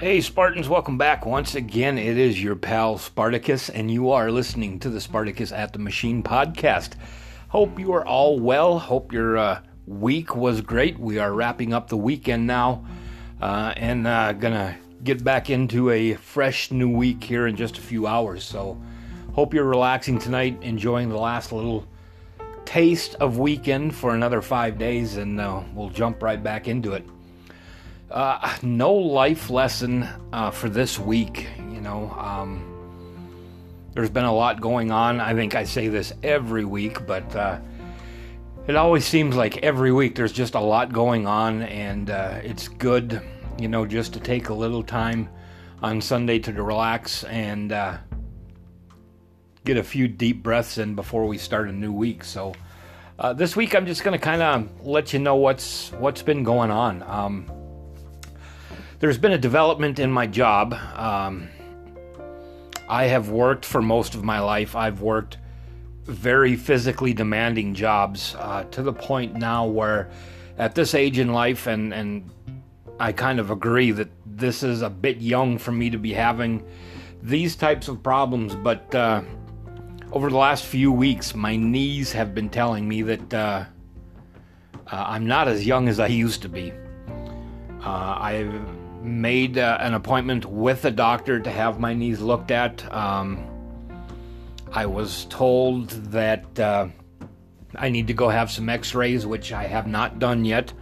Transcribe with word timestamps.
Hey, 0.00 0.20
Spartans, 0.20 0.68
welcome 0.68 0.96
back. 0.96 1.26
Once 1.26 1.56
again, 1.56 1.98
it 1.98 2.16
is 2.16 2.40
your 2.40 2.54
pal 2.54 2.98
Spartacus, 2.98 3.68
and 3.68 3.90
you 3.90 4.12
are 4.12 4.30
listening 4.30 4.78
to 4.78 4.90
the 4.90 5.00
Spartacus 5.00 5.50
at 5.50 5.72
the 5.72 5.80
Machine 5.80 6.22
podcast. 6.22 6.92
Hope 7.48 7.80
you 7.80 7.92
are 7.92 8.06
all 8.06 8.38
well. 8.38 8.78
Hope 8.78 9.12
your 9.12 9.36
uh, 9.36 9.60
week 9.88 10.36
was 10.36 10.60
great. 10.60 11.00
We 11.00 11.18
are 11.18 11.32
wrapping 11.32 11.74
up 11.74 11.88
the 11.88 11.96
weekend 11.96 12.46
now 12.46 12.86
uh, 13.42 13.74
and 13.76 14.06
uh, 14.06 14.34
gonna 14.34 14.78
get 15.02 15.24
back 15.24 15.50
into 15.50 15.90
a 15.90 16.14
fresh 16.14 16.70
new 16.70 16.88
week 16.88 17.24
here 17.24 17.48
in 17.48 17.56
just 17.56 17.76
a 17.76 17.80
few 17.80 18.06
hours. 18.06 18.44
So, 18.44 18.80
hope 19.32 19.52
you're 19.52 19.64
relaxing 19.64 20.20
tonight, 20.20 20.58
enjoying 20.62 21.08
the 21.08 21.18
last 21.18 21.50
little 21.50 21.84
taste 22.64 23.16
of 23.16 23.38
weekend 23.38 23.96
for 23.96 24.14
another 24.14 24.42
five 24.42 24.78
days, 24.78 25.16
and 25.16 25.40
uh, 25.40 25.60
we'll 25.74 25.90
jump 25.90 26.22
right 26.22 26.40
back 26.40 26.68
into 26.68 26.92
it. 26.92 27.04
Uh, 28.10 28.56
no 28.62 28.92
life 28.92 29.50
lesson 29.50 30.08
uh, 30.32 30.50
for 30.50 30.70
this 30.70 30.98
week. 30.98 31.46
You 31.58 31.82
know, 31.82 32.10
um, 32.18 32.64
there's 33.92 34.08
been 34.08 34.24
a 34.24 34.32
lot 34.32 34.62
going 34.62 34.90
on. 34.90 35.20
I 35.20 35.34
think 35.34 35.54
I 35.54 35.64
say 35.64 35.88
this 35.88 36.14
every 36.22 36.64
week, 36.64 37.06
but 37.06 37.36
uh, 37.36 37.60
it 38.66 38.76
always 38.76 39.04
seems 39.04 39.36
like 39.36 39.58
every 39.58 39.92
week 39.92 40.14
there's 40.14 40.32
just 40.32 40.54
a 40.54 40.60
lot 40.60 40.90
going 40.90 41.26
on, 41.26 41.62
and 41.62 42.08
uh, 42.08 42.40
it's 42.42 42.66
good, 42.66 43.20
you 43.58 43.68
know, 43.68 43.84
just 43.84 44.14
to 44.14 44.20
take 44.20 44.48
a 44.48 44.54
little 44.54 44.82
time 44.82 45.28
on 45.82 46.00
Sunday 46.00 46.38
to 46.38 46.52
relax 46.54 47.24
and 47.24 47.72
uh, 47.72 47.98
get 49.66 49.76
a 49.76 49.84
few 49.84 50.08
deep 50.08 50.42
breaths 50.42 50.78
in 50.78 50.94
before 50.94 51.26
we 51.26 51.36
start 51.36 51.68
a 51.68 51.72
new 51.72 51.92
week. 51.92 52.24
So. 52.24 52.54
Uh, 53.20 53.32
this 53.32 53.56
week, 53.56 53.74
I'm 53.74 53.84
just 53.84 54.04
going 54.04 54.16
to 54.16 54.24
kind 54.24 54.40
of 54.42 54.86
let 54.86 55.12
you 55.12 55.18
know 55.18 55.34
what's 55.34 55.90
what's 55.94 56.22
been 56.22 56.44
going 56.44 56.70
on. 56.70 57.02
Um, 57.02 57.50
there's 59.00 59.18
been 59.18 59.32
a 59.32 59.38
development 59.38 59.98
in 59.98 60.10
my 60.10 60.26
job. 60.26 60.74
Um, 60.74 61.48
I 62.88 63.04
have 63.04 63.28
worked 63.28 63.64
for 63.64 63.80
most 63.80 64.14
of 64.14 64.24
my 64.24 64.40
life. 64.40 64.74
I've 64.74 65.00
worked 65.00 65.38
very 66.04 66.56
physically 66.56 67.12
demanding 67.12 67.74
jobs 67.74 68.34
uh, 68.38 68.64
to 68.64 68.82
the 68.82 68.92
point 68.92 69.34
now 69.34 69.66
where, 69.66 70.10
at 70.56 70.74
this 70.74 70.94
age 70.94 71.18
in 71.18 71.32
life, 71.32 71.66
and 71.66 71.92
and 71.92 72.30
I 72.98 73.12
kind 73.12 73.38
of 73.38 73.50
agree 73.50 73.92
that 73.92 74.08
this 74.26 74.62
is 74.62 74.82
a 74.82 74.90
bit 74.90 75.18
young 75.18 75.58
for 75.58 75.70
me 75.70 75.90
to 75.90 75.98
be 75.98 76.12
having 76.12 76.64
these 77.22 77.54
types 77.54 77.88
of 77.88 78.02
problems. 78.02 78.56
But 78.56 78.92
uh, 78.94 79.22
over 80.10 80.30
the 80.30 80.36
last 80.36 80.64
few 80.64 80.90
weeks, 80.90 81.34
my 81.34 81.56
knees 81.56 82.10
have 82.12 82.34
been 82.34 82.48
telling 82.48 82.88
me 82.88 83.02
that 83.02 83.34
uh, 83.34 83.64
uh 84.90 85.04
I'm 85.06 85.26
not 85.26 85.46
as 85.46 85.66
young 85.66 85.88
as 85.88 86.00
I 86.00 86.08
used 86.08 86.42
to 86.42 86.48
be. 86.48 86.72
Uh, 87.84 88.18
I've 88.18 88.77
made 89.02 89.58
uh, 89.58 89.78
an 89.80 89.94
appointment 89.94 90.44
with 90.44 90.84
a 90.84 90.90
doctor 90.90 91.40
to 91.40 91.50
have 91.50 91.80
my 91.80 91.94
knees 91.94 92.20
looked 92.20 92.50
at. 92.50 92.92
Um, 92.92 93.46
I 94.72 94.86
was 94.86 95.26
told 95.26 95.90
that 95.90 96.58
uh, 96.58 96.88
I 97.74 97.88
need 97.88 98.06
to 98.08 98.12
go 98.14 98.28
have 98.28 98.50
some 98.50 98.68
x 98.68 98.94
rays, 98.94 99.26
which 99.26 99.52
I 99.52 99.64
have 99.64 99.86
not 99.86 100.18
done 100.18 100.44
yet. 100.44 100.72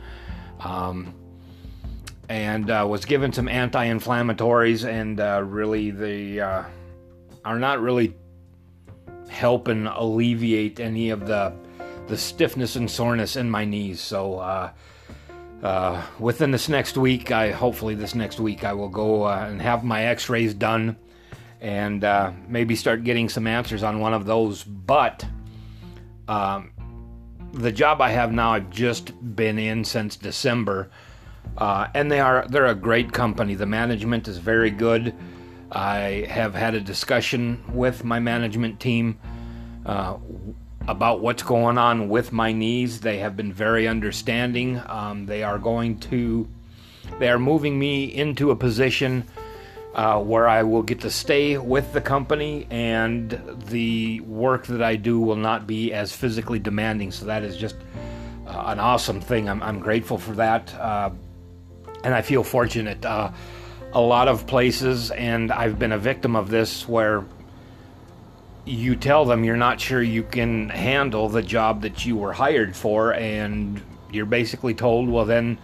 Um, 0.60 1.14
and 2.28 2.70
uh, 2.70 2.86
was 2.88 3.04
given 3.04 3.32
some 3.32 3.48
anti 3.48 3.86
inflammatories, 3.86 4.88
and 4.88 5.20
uh, 5.20 5.42
really, 5.44 5.90
they 5.90 6.40
uh, 6.40 6.64
are 7.44 7.58
not 7.58 7.80
really 7.80 8.14
helping 9.28 9.86
alleviate 9.86 10.80
any 10.80 11.10
of 11.10 11.26
the, 11.26 11.52
the 12.08 12.16
stiffness 12.16 12.74
and 12.76 12.90
soreness 12.90 13.36
in 13.36 13.50
my 13.50 13.64
knees. 13.64 14.00
So, 14.00 14.40
uh, 15.62 16.02
within 16.18 16.50
this 16.50 16.68
next 16.68 16.96
week, 16.96 17.30
I 17.30 17.50
hopefully 17.50 17.94
this 17.94 18.14
next 18.14 18.40
week 18.40 18.64
I 18.64 18.72
will 18.72 18.88
go 18.88 19.24
uh, 19.24 19.46
and 19.48 19.60
have 19.62 19.84
my 19.84 20.04
X-rays 20.04 20.54
done, 20.54 20.96
and 21.60 22.04
uh, 22.04 22.32
maybe 22.48 22.76
start 22.76 23.04
getting 23.04 23.28
some 23.28 23.46
answers 23.46 23.82
on 23.82 24.00
one 24.00 24.12
of 24.12 24.26
those. 24.26 24.62
But 24.64 25.24
um, 26.28 26.72
the 27.52 27.72
job 27.72 28.00
I 28.00 28.10
have 28.10 28.32
now, 28.32 28.52
I've 28.52 28.70
just 28.70 29.12
been 29.34 29.58
in 29.58 29.84
since 29.84 30.16
December, 30.16 30.90
uh, 31.56 31.88
and 31.94 32.12
they 32.12 32.20
are 32.20 32.46
they're 32.48 32.66
a 32.66 32.74
great 32.74 33.12
company. 33.12 33.54
The 33.54 33.66
management 33.66 34.28
is 34.28 34.38
very 34.38 34.70
good. 34.70 35.14
I 35.72 36.26
have 36.28 36.54
had 36.54 36.74
a 36.74 36.80
discussion 36.80 37.64
with 37.72 38.04
my 38.04 38.20
management 38.20 38.78
team 38.78 39.18
uh, 39.84 40.16
about 40.88 41.20
what's 41.20 41.42
going 41.42 41.78
on 41.78 42.08
with 42.08 42.32
my 42.32 42.52
knees. 42.52 43.00
They 43.00 43.18
have 43.18 43.36
been 43.36 43.52
very 43.52 43.88
understanding. 43.88 44.80
Um, 44.86 45.26
they 45.26 45.42
are 45.42 45.58
going 45.58 45.98
to, 46.00 46.48
they 47.18 47.28
are 47.28 47.38
moving 47.38 47.78
me 47.78 48.04
into 48.04 48.50
a 48.50 48.56
position 48.56 49.24
uh, 49.94 50.20
where 50.20 50.46
I 50.46 50.62
will 50.62 50.82
get 50.82 51.00
to 51.00 51.10
stay 51.10 51.56
with 51.56 51.92
the 51.92 52.00
company 52.00 52.66
and 52.70 53.40
the 53.66 54.20
work 54.20 54.66
that 54.66 54.82
I 54.82 54.96
do 54.96 55.18
will 55.18 55.36
not 55.36 55.66
be 55.66 55.92
as 55.92 56.14
physically 56.14 56.58
demanding. 56.58 57.10
So 57.10 57.26
that 57.26 57.42
is 57.42 57.56
just 57.56 57.76
uh, 58.46 58.64
an 58.66 58.78
awesome 58.78 59.20
thing. 59.20 59.48
I'm, 59.48 59.62
I'm 59.62 59.80
grateful 59.80 60.18
for 60.18 60.32
that. 60.32 60.72
Uh, 60.74 61.10
and 62.04 62.14
I 62.14 62.22
feel 62.22 62.44
fortunate. 62.44 63.04
Uh, 63.04 63.32
a 63.92 64.00
lot 64.00 64.28
of 64.28 64.46
places, 64.46 65.10
and 65.10 65.50
I've 65.50 65.78
been 65.78 65.92
a 65.92 65.98
victim 65.98 66.36
of 66.36 66.50
this, 66.50 66.86
where 66.86 67.24
you 68.66 68.96
tell 68.96 69.24
them 69.24 69.44
you're 69.44 69.56
not 69.56 69.80
sure 69.80 70.02
you 70.02 70.24
can 70.24 70.68
handle 70.68 71.28
the 71.28 71.42
job 71.42 71.82
that 71.82 72.04
you 72.04 72.16
were 72.16 72.32
hired 72.32 72.76
for, 72.76 73.14
and 73.14 73.80
you're 74.10 74.26
basically 74.26 74.74
told, 74.74 75.08
well, 75.08 75.24
then, 75.24 75.56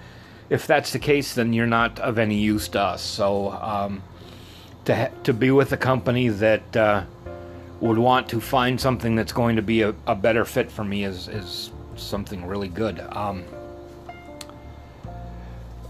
if 0.48 0.66
that's 0.66 0.92
the 0.92 0.98
case, 0.98 1.34
then 1.34 1.52
you're 1.52 1.66
not 1.66 1.98
of 1.98 2.18
any 2.18 2.36
use 2.36 2.68
to 2.68 2.80
us. 2.80 3.02
So, 3.02 3.50
um, 3.50 4.02
to 4.84 4.94
ha- 4.94 5.10
to 5.24 5.32
be 5.32 5.50
with 5.50 5.72
a 5.72 5.76
company 5.76 6.28
that 6.28 6.76
uh, 6.76 7.04
would 7.80 7.98
want 7.98 8.28
to 8.28 8.40
find 8.40 8.80
something 8.80 9.16
that's 9.16 9.32
going 9.32 9.56
to 9.56 9.62
be 9.62 9.82
a, 9.82 9.94
a 10.06 10.14
better 10.14 10.44
fit 10.44 10.70
for 10.70 10.84
me 10.84 11.04
is 11.04 11.28
is 11.28 11.70
something 11.96 12.46
really 12.46 12.68
good. 12.68 13.00
Um, 13.00 13.44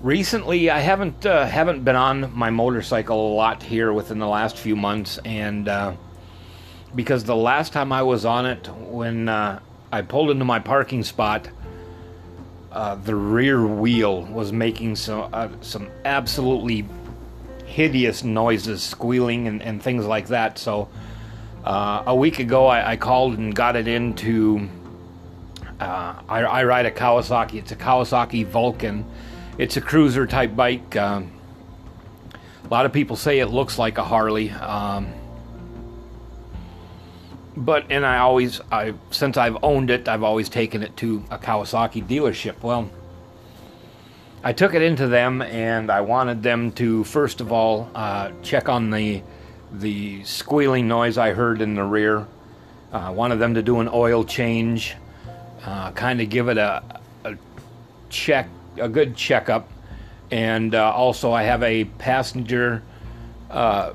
recently, 0.01 0.71
I 0.71 0.81
haven't 0.81 1.27
uh, 1.27 1.47
haven't 1.47 1.85
been 1.85 1.97
on 1.97 2.35
my 2.35 2.51
motorcycle 2.51 3.33
a 3.33 3.35
lot 3.35 3.63
here 3.63 3.93
within 3.93 4.19
the 4.19 4.29
last 4.29 4.57
few 4.57 4.77
months, 4.77 5.19
and 5.25 5.69
uh, 5.69 5.95
because 6.95 7.25
the 7.25 7.37
last 7.37 7.73
time 7.73 7.93
I 7.93 8.03
was 8.03 8.25
on 8.25 8.47
it, 8.47 8.69
when 8.69 9.29
uh, 9.29 9.61
I 9.91 10.03
pulled 10.03 10.31
into 10.31 10.45
my 10.45 10.59
parking 10.59 11.03
spot, 11.03 11.49
uh, 12.71 12.95
the 12.95 13.15
rear 13.15 13.65
wheel 13.65 14.23
was 14.23 14.53
making 14.53 14.97
some 14.97 15.29
uh, 15.33 15.49
some 15.61 15.91
absolutely 16.05 16.87
hideous 17.67 18.23
noises, 18.25 18.83
squealing 18.83 19.47
and, 19.49 19.63
and 19.63 19.83
things 19.83 20.07
like 20.07 20.29
that. 20.29 20.59
So 20.59 20.89
uh, 21.65 22.05
a 22.07 22.15
week 22.15 22.39
ago, 22.39 22.67
I, 22.67 22.93
I, 22.93 22.97
called 22.97 23.39
and 23.39 23.55
got 23.55 23.77
it 23.77 23.89
into. 23.89 24.69
Uh, 25.81 26.15
I, 26.29 26.41
I, 26.41 26.65
ride 26.65 26.87
a 26.87 26.91
Kawasaki. 26.91 27.55
It's 27.55 27.73
a 27.73 27.77
Kawasaki 27.77 28.47
Vulcan. 28.47 29.05
It's 29.59 29.77
a 29.77 29.81
cruiser 29.81 30.27
type 30.27 30.55
bike. 30.55 30.97
Um, 30.97 31.33
a 32.65 32.69
lot 32.69 32.87
of 32.87 32.93
people 32.93 33.17
say 33.17 33.41
it 33.41 33.49
looks 33.49 33.79
like 33.79 33.99
a 33.99 34.05
Harley. 34.05 34.51
Um, 34.51 35.13
but 37.57 37.91
and 37.91 38.05
I 38.05 38.19
always 38.19 38.61
I 38.71 38.95
since 39.11 39.37
I've 39.37 39.57
owned 39.63 39.91
it, 39.91 40.09
I've 40.09 40.23
always 40.23 40.49
taken 40.49 40.83
it 40.83 40.97
to 40.99 41.23
a 41.31 41.39
Kawasaki 41.39 42.07
dealership. 42.07 42.63
Well, 42.63 42.91
I 44.45 44.53
took 44.53 44.75
it 44.75 44.83
into 44.83 45.07
them, 45.07 45.43
and 45.43 45.91
I 45.91 46.01
wanted 46.01 46.43
them 46.43 46.73
to 46.73 47.05
first 47.05 47.41
of 47.41 47.53
all 47.53 47.91
uh, 47.95 48.31
check 48.43 48.69
on 48.69 48.91
the 48.91 49.23
the 49.73 50.23
squealing 50.25 50.89
noise 50.89 51.19
I 51.19 51.33
heard 51.33 51.61
in 51.61 51.75
the 51.75 51.85
rear. 51.85 52.27
I 52.93 53.07
uh, 53.07 53.13
wanted 53.13 53.37
them 53.37 53.55
to 53.55 53.63
do 53.63 53.81
an 53.81 53.89
oil 53.91 54.23
change, 54.23 54.97
uh, 55.65 55.93
kind 55.93 56.21
of 56.21 56.29
give 56.29 56.49
it 56.49 56.59
a, 56.59 56.83
a, 57.25 57.37
check, 58.11 58.49
a 58.77 58.87
good 58.87 59.17
checkup, 59.17 59.67
and 60.31 60.75
uh, 60.75 60.93
also 60.93 61.33
I 61.33 61.45
have 61.45 61.63
a 61.63 61.85
passenger 61.85 62.83
uh, 63.51 63.95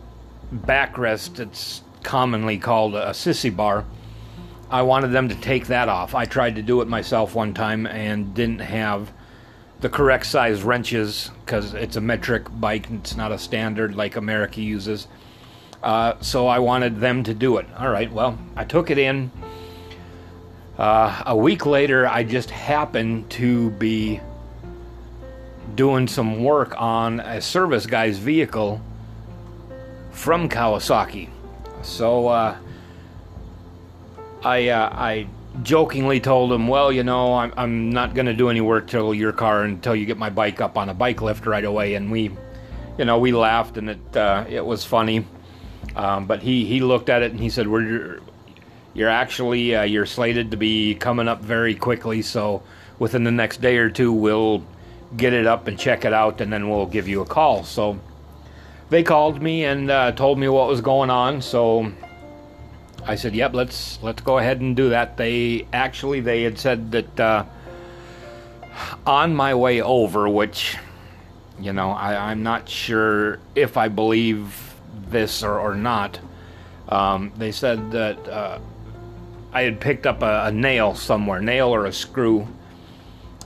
backrest. 0.52 1.40
It's 1.40 1.84
commonly 2.04 2.58
called 2.58 2.96
a 2.96 3.12
sissy 3.12 3.56
bar. 3.56 3.86
I 4.70 4.82
wanted 4.82 5.10
them 5.10 5.30
to 5.30 5.36
take 5.36 5.68
that 5.68 5.88
off. 5.88 6.14
I 6.14 6.26
tried 6.26 6.56
to 6.56 6.62
do 6.62 6.82
it 6.82 6.88
myself 6.88 7.36
one 7.36 7.54
time 7.54 7.86
and 7.88 8.34
didn't 8.34 8.60
have 8.60 9.12
the 9.80 9.90
correct 9.90 10.26
size 10.26 10.64
wrenches 10.64 11.32
because 11.46 11.74
it's 11.74 11.96
a 11.96 12.02
metric 12.02 12.48
bike. 12.60 12.90
and 12.90 13.00
It's 13.00 13.16
not 13.16 13.32
a 13.32 13.38
standard 13.38 13.96
like 13.96 14.16
America 14.16 14.62
uses. 14.62 15.08
Uh, 15.82 16.16
so 16.22 16.48
I 16.48 16.60
wanted 16.60 17.00
them 17.00 17.24
to 17.24 17.34
do 17.34 17.58
it. 17.58 17.68
All 17.78 17.90
right, 17.90 18.12
well, 18.12 18.38
I 18.56 18.66
took 18.66 18.90
it 18.90 18.98
in. 18.98 19.32
Uh, 20.78 21.24
a 21.26 21.36
week 21.36 21.66
later, 21.66 22.08
I 22.08 22.24
just 22.24 22.50
happened 22.50 23.30
to 23.32 23.72
be 23.72 24.20
doing 25.76 26.08
some 26.08 26.44
work 26.44 26.74
on 26.78 27.20
a 27.20 27.42
service 27.42 27.86
guy's 27.86 28.18
vehicle 28.18 28.82
from 30.12 30.50
Kawasaki. 30.50 31.30
So 31.82 32.28
uh, 32.28 32.58
I 34.44 34.70
uh, 34.70 34.90
I 34.92 35.28
jokingly 35.64 36.20
told 36.20 36.52
him, 36.52 36.68
well, 36.68 36.92
you 36.92 37.04
know, 37.04 37.34
I'm, 37.34 37.54
I'm 37.58 37.90
not 37.90 38.14
going 38.14 38.28
to 38.28 38.34
do 38.34 38.50
any 38.50 38.62
work 38.62 38.88
till 38.88 39.14
your 39.14 39.32
car 39.32 39.64
until 39.64 39.96
you 39.96 40.06
get 40.06 40.18
my 40.18 40.30
bike 40.30 40.62
up 40.62 40.78
on 40.78 40.90
a 40.90 40.94
bike 40.94 41.22
lift 41.22 41.46
right 41.46 41.66
away. 41.66 41.96
And 41.96 42.12
we 42.12 42.32
you 42.98 43.06
know, 43.06 43.20
we 43.20 43.32
laughed 43.32 43.78
and 43.78 43.92
it 43.92 44.18
uh, 44.18 44.46
it 44.50 44.66
was 44.66 44.84
funny. 44.84 45.26
Um, 45.96 46.26
but 46.26 46.42
he 46.42 46.66
he 46.66 46.80
looked 46.82 47.10
at 47.10 47.22
it 47.22 47.32
and 47.32 47.40
he 47.40 47.50
said, 47.50 47.68
"We're 47.68 48.20
you're 48.94 49.10
actually 49.10 49.76
uh, 49.76 49.84
you're 49.84 50.06
slated 50.06 50.52
to 50.52 50.58
be 50.58 50.96
coming 50.96 51.28
up 51.28 51.42
very 51.42 51.76
quickly, 51.76 52.22
so 52.22 52.64
within 53.00 53.24
the 53.24 53.32
next 53.32 53.62
day 53.62 53.78
or 53.78 53.90
two, 53.90 54.12
we'll 54.12 54.64
get 55.16 55.34
it 55.34 55.46
up 55.46 55.68
and 55.68 55.78
check 55.78 56.06
it 56.06 56.14
out, 56.14 56.42
and 56.42 56.52
then 56.52 56.70
we'll 56.70 56.86
give 56.86 57.08
you 57.08 57.22
a 57.22 57.26
call." 57.26 57.64
So 57.64 58.00
they 58.90 59.04
called 59.04 59.42
me 59.42 59.66
and 59.66 59.92
uh, 59.92 60.12
told 60.14 60.40
me 60.40 60.48
what 60.48 60.68
was 60.68 60.82
going 60.82 61.10
on. 61.10 61.42
So 61.42 61.92
I 63.06 63.16
said, 63.16 63.36
"Yep, 63.36 63.54
let's 63.54 64.00
let's 64.02 64.22
go 64.22 64.38
ahead 64.38 64.62
and 64.62 64.76
do 64.76 64.90
that." 64.90 65.18
They 65.18 65.68
actually 65.74 66.22
they 66.22 66.44
had 66.44 66.58
said 66.58 66.92
that 66.92 67.20
uh, 67.20 67.46
on 69.06 69.36
my 69.36 69.56
way 69.56 69.82
over, 69.82 70.30
which 70.30 70.78
you 71.60 71.74
know 71.74 71.92
I, 71.92 72.32
I'm 72.32 72.44
not 72.44 72.70
sure 72.70 73.40
if 73.56 73.78
I 73.78 73.88
believe 73.88 74.76
this 75.10 75.44
or, 75.44 75.60
or 75.60 75.76
not. 75.76 76.20
Um, 76.90 77.34
they 77.38 77.52
said 77.52 77.92
that 77.92 78.30
uh, 78.30 78.60
I 79.52 79.64
had 79.64 79.82
picked 79.82 80.08
up 80.08 80.22
a, 80.22 80.46
a, 80.46 80.52
nail 80.54 80.96
somewhere, 80.96 81.42
nail 81.42 81.68
or 81.76 81.86
a 81.86 81.92
screw, 81.92 82.48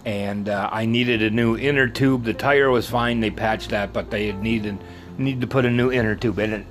and 0.06 0.48
uh, 0.48 0.70
I 0.72 0.86
needed 0.86 1.24
a 1.24 1.32
new 1.32 1.58
inner 1.58 1.88
tube. 1.88 2.24
The 2.24 2.36
tire 2.36 2.70
was 2.70 2.88
fine; 2.88 3.20
they 3.20 3.32
patched 3.32 3.70
that, 3.70 3.94
but 3.94 4.12
they 4.12 4.28
had 4.28 4.44
needed 4.44 4.78
need 5.18 5.42
to 5.42 5.48
put 5.48 5.66
a 5.66 5.70
new 5.70 5.92
inner 5.92 6.16
tube 6.16 6.40
in 6.40 6.54
it. 6.54 6.66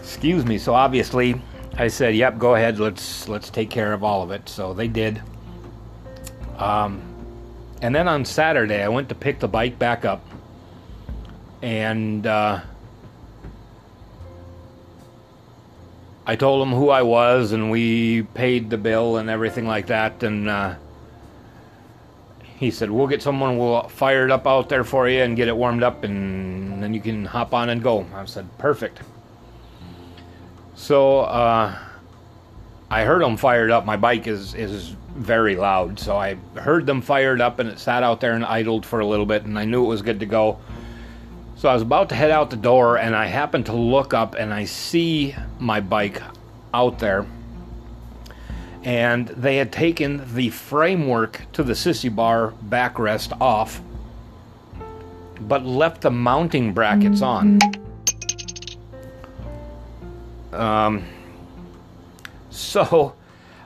Excuse 0.00 0.44
me. 0.44 0.58
So 0.58 0.74
obviously, 0.74 1.40
I 1.76 1.88
said, 1.88 2.14
"Yep, 2.14 2.38
go 2.38 2.54
ahead. 2.54 2.78
Let's 2.78 3.28
let's 3.28 3.50
take 3.50 3.70
care 3.70 3.92
of 3.92 4.04
all 4.04 4.22
of 4.22 4.30
it." 4.30 4.48
So 4.48 4.74
they 4.74 4.88
did. 4.88 5.20
Um, 6.58 7.02
and 7.82 7.94
then 7.94 8.08
on 8.08 8.24
Saturday, 8.24 8.82
I 8.82 8.88
went 8.88 9.08
to 9.10 9.14
pick 9.14 9.40
the 9.40 9.48
bike 9.48 9.78
back 9.78 10.04
up 10.04 10.24
and 11.62 12.26
uh, 12.26 12.60
I 16.26 16.36
told 16.36 16.66
him 16.66 16.74
who 16.74 16.90
I 16.90 17.02
was, 17.02 17.52
and 17.52 17.70
we 17.70 18.22
paid 18.22 18.70
the 18.70 18.76
bill 18.76 19.16
and 19.16 19.30
everything 19.30 19.66
like 19.66 19.86
that. 19.86 20.22
And 20.22 20.48
uh, 20.48 20.74
he 22.56 22.70
said, 22.70 22.90
"We'll 22.90 23.06
get 23.06 23.22
someone. 23.22 23.58
We'll 23.58 23.82
fire 23.88 24.24
it 24.24 24.30
up 24.30 24.46
out 24.46 24.68
there 24.68 24.84
for 24.84 25.08
you 25.08 25.22
and 25.22 25.36
get 25.36 25.48
it 25.48 25.56
warmed 25.56 25.82
up, 25.82 26.04
and 26.04 26.82
then 26.82 26.94
you 26.94 27.00
can 27.00 27.24
hop 27.24 27.54
on 27.54 27.68
and 27.68 27.82
go." 27.82 28.06
I 28.14 28.24
said, 28.24 28.46
"Perfect." 28.58 29.00
So 30.74 31.20
uh, 31.20 31.74
I 32.90 33.04
heard 33.04 33.22
them 33.22 33.36
fired 33.36 33.70
up. 33.70 33.84
My 33.84 33.96
bike 33.96 34.26
is 34.26 34.54
is 34.54 34.96
very 35.14 35.56
loud, 35.56 35.98
so 35.98 36.16
I 36.16 36.36
heard 36.54 36.86
them 36.86 37.00
fired 37.00 37.40
up, 37.40 37.58
and 37.58 37.68
it 37.68 37.78
sat 37.78 38.02
out 38.02 38.20
there 38.20 38.32
and 38.32 38.44
idled 38.44 38.84
for 38.84 39.00
a 39.00 39.06
little 39.06 39.26
bit, 39.26 39.44
and 39.44 39.58
I 39.58 39.64
knew 39.64 39.84
it 39.84 39.88
was 39.88 40.02
good 40.02 40.20
to 40.20 40.26
go. 40.26 40.58
So 41.56 41.70
I 41.70 41.72
was 41.72 41.82
about 41.82 42.10
to 42.10 42.14
head 42.14 42.30
out 42.30 42.50
the 42.50 42.56
door, 42.56 42.98
and 42.98 43.16
I 43.16 43.26
happened 43.26 43.66
to 43.66 43.72
look 43.72 44.12
up 44.12 44.34
and 44.34 44.52
I 44.52 44.66
see 44.66 45.34
my 45.58 45.80
bike 45.80 46.22
out 46.74 46.98
there. 46.98 47.26
And 48.86 49.26
they 49.26 49.56
had 49.56 49.72
taken 49.72 50.22
the 50.34 50.50
framework 50.50 51.42
to 51.54 51.64
the 51.64 51.72
sissy 51.72 52.14
bar 52.14 52.54
backrest 52.68 53.36
off, 53.40 53.80
but 55.40 55.66
left 55.66 56.02
the 56.02 56.10
mounting 56.12 56.72
brackets 56.72 57.20
on. 57.20 57.58
Um, 60.52 61.04
so 62.50 63.14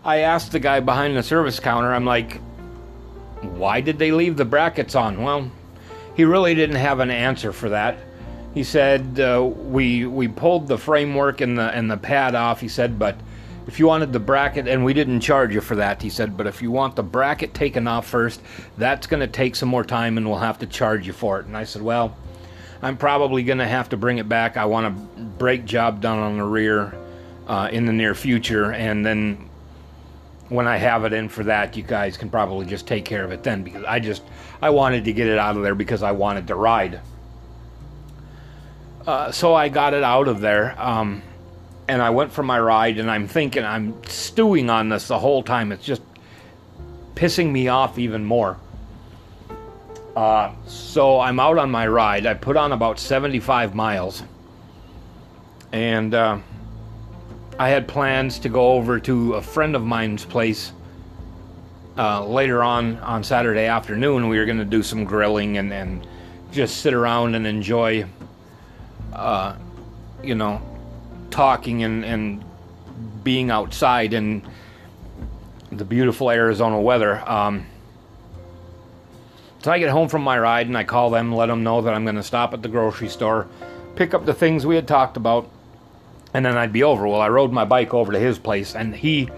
I 0.02 0.20
asked 0.20 0.52
the 0.52 0.58
guy 0.58 0.81
behind 0.81 1.14
the 1.14 1.22
service 1.22 1.61
counter, 1.61 1.93
I'm 1.93 2.06
like, 2.06 2.40
why 3.43 3.82
did 3.82 3.99
they 3.99 4.12
leave 4.12 4.38
the 4.38 4.46
brackets 4.46 4.94
on? 4.94 5.22
Well, 5.22 5.50
he 6.17 6.25
really 6.25 6.55
didn't 6.55 6.76
have 6.76 6.99
an 7.00 7.11
answer 7.11 7.52
for 7.52 7.69
that. 7.69 7.99
He 8.55 8.64
said 8.64 9.20
uh, 9.20 9.43
we 9.44 10.06
we 10.06 10.28
pulled 10.28 10.67
the 10.67 10.78
framework 10.78 11.43
and 11.43 11.58
the 11.58 11.70
and 11.75 11.90
the 11.90 11.96
pad 11.99 12.34
off. 12.34 12.61
He 12.61 12.69
said, 12.69 12.99
but 12.99 13.17
if 13.70 13.78
you 13.78 13.87
wanted 13.87 14.12
the 14.12 14.19
bracket, 14.19 14.67
and 14.67 14.84
we 14.84 14.93
didn't 14.93 15.20
charge 15.20 15.55
you 15.55 15.61
for 15.61 15.76
that, 15.76 16.02
he 16.02 16.11
said, 16.11 16.37
but 16.37 16.49
if 16.49 16.61
you 16.61 16.72
want 16.72 16.96
the 16.96 17.05
bracket 17.05 17.55
taken 17.55 17.87
off 17.87 18.05
first, 18.05 18.43
that's 18.76 19.06
going 19.06 19.20
to 19.20 19.28
take 19.28 19.55
some 19.55 19.69
more 19.69 19.84
time, 19.84 20.19
and 20.19 20.28
we'll 20.28 20.40
have 20.40 20.58
to 20.58 20.67
charge 20.67 21.06
you 21.06 21.12
for 21.12 21.38
it. 21.38 21.46
And 21.46 21.56
I 21.56 21.62
said, 21.62 21.81
well, 21.81 22.17
I'm 22.82 22.96
probably 22.96 23.44
going 23.44 23.58
to 23.58 23.69
have 23.69 23.88
to 23.90 23.96
bring 23.96 24.19
it 24.19 24.28
back. 24.28 24.56
I 24.56 24.64
want 24.64 24.87
a 24.88 24.90
brake 24.90 25.67
job 25.67 26.00
done 26.00 26.19
on 26.19 26.38
the 26.38 26.43
rear 26.43 26.93
uh, 27.46 27.69
in 27.70 27.87
the 27.87 27.93
near 27.93 28.12
future, 28.12 28.72
and 28.72 29.06
then 29.06 29.49
when 30.49 30.67
I 30.67 30.76
have 30.76 31.05
it 31.05 31.12
in 31.12 31.28
for 31.28 31.44
that, 31.44 31.76
you 31.76 31.84
guys 31.84 32.17
can 32.17 32.28
probably 32.28 32.67
just 32.67 32.88
take 32.88 33.05
care 33.05 33.25
of 33.25 33.31
it 33.31 33.44
then 33.44 33.62
because 33.62 33.84
I 33.84 34.00
just 34.00 34.25
I 34.61 34.70
wanted 34.70 35.05
to 35.05 35.12
get 35.12 35.28
it 35.28 35.38
out 35.38 35.56
of 35.56 35.62
there 35.62 35.76
because 35.76 36.02
I 36.02 36.11
wanted 36.11 36.49
to 36.49 36.56
ride. 36.56 37.00
Uh, 39.06 39.31
so 39.31 39.55
I 39.55 39.69
got 39.69 39.94
it 39.94 40.02
out 40.02 40.26
of 40.26 40.40
there, 40.40 40.75
um, 40.76 41.22
and 41.90 42.00
I 42.00 42.10
went 42.10 42.32
for 42.32 42.42
my 42.42 42.58
ride, 42.60 42.98
and 42.98 43.10
I'm 43.10 43.26
thinking 43.26 43.64
I'm 43.64 44.02
stewing 44.04 44.70
on 44.70 44.88
this 44.88 45.08
the 45.08 45.19
whole 45.19 45.42
time. 45.42 45.72
It's 45.72 45.84
just 45.84 46.02
pissing 47.14 47.50
me 47.50 47.69
off 47.69 47.98
even 47.98 48.25
more. 48.25 48.56
Uh, 50.14 50.52
so 50.66 51.19
I'm 51.20 51.40
out 51.40 51.58
on 51.58 51.70
my 51.70 51.87
ride. 51.87 52.26
I 52.26 52.34
put 52.34 52.56
on 52.56 52.72
about 52.72 52.98
75 52.98 53.75
miles, 53.75 54.22
and. 55.72 56.14
Uh, 56.14 56.38
I 57.60 57.69
had 57.69 57.87
plans 57.87 58.38
to 58.38 58.48
go 58.48 58.72
over 58.72 58.98
to 59.00 59.34
a 59.34 59.43
friend 59.43 59.76
of 59.76 59.84
mine's 59.84 60.25
place 60.25 60.72
uh, 61.98 62.25
later 62.25 62.62
on 62.62 62.96
on 63.00 63.22
Saturday 63.22 63.66
afternoon. 63.66 64.31
We 64.31 64.38
were 64.38 64.46
going 64.46 64.60
to 64.60 64.64
do 64.64 64.82
some 64.82 65.04
grilling 65.04 65.58
and, 65.58 65.70
and 65.70 66.06
just 66.52 66.78
sit 66.78 66.94
around 66.94 67.34
and 67.34 67.46
enjoy, 67.46 68.06
uh, 69.12 69.56
you 70.22 70.34
know, 70.36 70.62
talking 71.31 71.82
and, 71.82 72.05
and 72.05 72.44
being 73.23 73.50
outside 73.50 74.12
in 74.12 74.47
the 75.71 75.85
beautiful 75.85 76.31
Arizona 76.31 76.81
weather. 76.81 77.23
Um, 77.29 77.67
so 79.62 79.71
I 79.71 79.79
get 79.79 79.91
home 79.91 80.09
from 80.09 80.23
my 80.23 80.38
ride 80.38 80.67
and 80.67 80.77
I 80.77 80.85
call 80.85 81.11
them, 81.11 81.32
let 81.35 81.47
them 81.47 81.62
know 81.62 81.82
that 81.82 81.94
I'm 81.94 82.05
going 82.05 82.17
to 82.17 82.23
stop 82.23 82.55
at 82.55 82.62
the 82.62 82.69
grocery 82.69 83.09
store, 83.09 83.47
pick 83.94 84.15
up 84.15 84.25
the 84.25 84.35
things 84.35 84.67
we 84.67 84.75
had 84.75 84.88
talked 84.88 85.17
about 85.17 85.50
and 86.35 86.44
then 86.44 86.56
I'd 86.56 86.73
be 86.73 86.82
over. 86.82 87.06
Well, 87.06 87.21
I 87.21 87.29
rode 87.29 87.53
my 87.53 87.65
bike 87.65 87.94
over 87.94 88.13
to 88.13 88.19
his 88.19 88.39
place, 88.39 88.75
and 88.75 88.94
he 88.94 89.29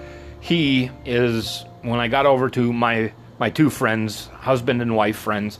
he 0.40 0.90
is 1.04 1.64
when 1.82 2.00
I 2.00 2.08
got 2.08 2.26
over 2.26 2.50
to 2.50 2.72
my 2.72 3.12
my 3.38 3.50
two 3.50 3.70
friends, 3.70 4.26
husband 4.26 4.82
and 4.82 4.94
wife 4.94 5.16
friends. 5.16 5.58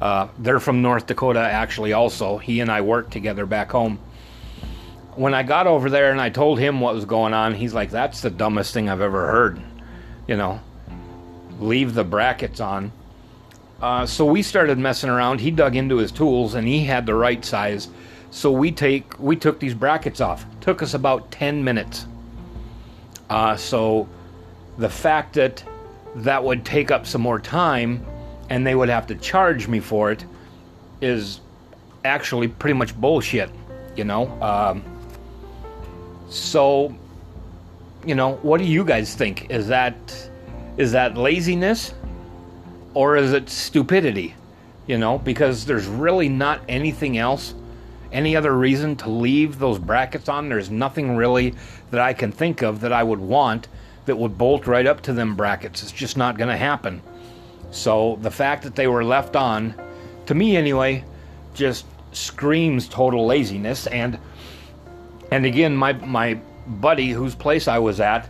Uh, 0.00 0.28
they're 0.38 0.60
from 0.60 0.80
North 0.80 1.06
Dakota, 1.06 1.40
actually. 1.40 1.92
Also, 1.92 2.38
he 2.38 2.60
and 2.60 2.70
I 2.70 2.82
worked 2.82 3.12
together 3.12 3.46
back 3.46 3.72
home. 3.72 3.98
When 5.18 5.34
I 5.34 5.42
got 5.42 5.66
over 5.66 5.90
there 5.90 6.12
and 6.12 6.20
I 6.20 6.30
told 6.30 6.60
him 6.60 6.80
what 6.80 6.94
was 6.94 7.04
going 7.04 7.34
on, 7.34 7.54
he's 7.54 7.74
like, 7.74 7.90
"That's 7.90 8.20
the 8.20 8.30
dumbest 8.30 8.72
thing 8.72 8.88
I've 8.88 9.00
ever 9.00 9.26
heard." 9.26 9.60
You 10.28 10.36
know, 10.36 10.60
leave 11.58 11.94
the 11.94 12.04
brackets 12.04 12.60
on. 12.60 12.92
Uh, 13.82 14.06
so 14.06 14.24
we 14.24 14.42
started 14.42 14.78
messing 14.78 15.10
around. 15.10 15.40
He 15.40 15.50
dug 15.50 15.74
into 15.74 15.96
his 15.96 16.12
tools, 16.12 16.54
and 16.54 16.68
he 16.68 16.84
had 16.84 17.06
the 17.06 17.14
right 17.14 17.44
size 17.44 17.88
so 18.30 18.52
we 18.52 18.70
take 18.70 19.18
we 19.18 19.36
took 19.36 19.58
these 19.58 19.74
brackets 19.74 20.20
off. 20.20 20.44
Took 20.60 20.82
us 20.82 20.94
about 20.94 21.30
ten 21.30 21.64
minutes. 21.64 22.06
Uh, 23.30 23.56
so 23.56 24.08
the 24.76 24.88
fact 24.88 25.34
that 25.34 25.64
that 26.16 26.42
would 26.42 26.64
take 26.64 26.90
up 26.90 27.06
some 27.06 27.20
more 27.20 27.38
time, 27.40 28.04
and 28.50 28.66
they 28.66 28.74
would 28.74 28.88
have 28.88 29.06
to 29.08 29.14
charge 29.14 29.68
me 29.68 29.80
for 29.80 30.10
it, 30.10 30.24
is 31.00 31.40
actually 32.04 32.48
pretty 32.48 32.74
much 32.74 32.98
bullshit. 32.98 33.50
You 33.96 34.04
know. 34.04 34.30
Um, 34.42 34.84
so, 36.28 36.94
you 38.06 38.14
know, 38.14 38.36
what 38.36 38.58
do 38.58 38.64
you 38.64 38.84
guys 38.84 39.14
think? 39.14 39.50
Is 39.50 39.68
that 39.68 39.96
is 40.76 40.92
that 40.92 41.16
laziness, 41.16 41.94
or 42.94 43.16
is 43.16 43.32
it 43.32 43.48
stupidity? 43.48 44.34
You 44.86 44.98
know, 44.98 45.18
because 45.18 45.66
there's 45.66 45.86
really 45.86 46.28
not 46.28 46.60
anything 46.68 47.18
else 47.18 47.54
any 48.12 48.36
other 48.36 48.56
reason 48.56 48.96
to 48.96 49.10
leave 49.10 49.58
those 49.58 49.78
brackets 49.78 50.28
on. 50.28 50.48
There's 50.48 50.70
nothing 50.70 51.16
really 51.16 51.54
that 51.90 52.00
I 52.00 52.12
can 52.12 52.32
think 52.32 52.62
of 52.62 52.80
that 52.80 52.92
I 52.92 53.02
would 53.02 53.18
want 53.18 53.68
that 54.06 54.16
would 54.16 54.38
bolt 54.38 54.66
right 54.66 54.86
up 54.86 55.02
to 55.02 55.12
them 55.12 55.36
brackets. 55.36 55.82
It's 55.82 55.92
just 55.92 56.16
not 56.16 56.38
going 56.38 56.48
to 56.48 56.56
happen. 56.56 57.02
So 57.70 58.18
the 58.22 58.30
fact 58.30 58.62
that 58.62 58.74
they 58.74 58.86
were 58.86 59.04
left 59.04 59.36
on, 59.36 59.74
to 60.26 60.34
me 60.34 60.56
anyway, 60.56 61.04
just 61.54 61.84
screams 62.12 62.88
total 62.88 63.26
laziness. 63.26 63.86
And 63.88 64.18
and 65.30 65.44
again, 65.46 65.76
my 65.76 65.92
my 65.92 66.40
buddy 66.66 67.10
whose 67.10 67.34
place 67.34 67.68
I 67.68 67.78
was 67.78 68.00
at, 68.00 68.28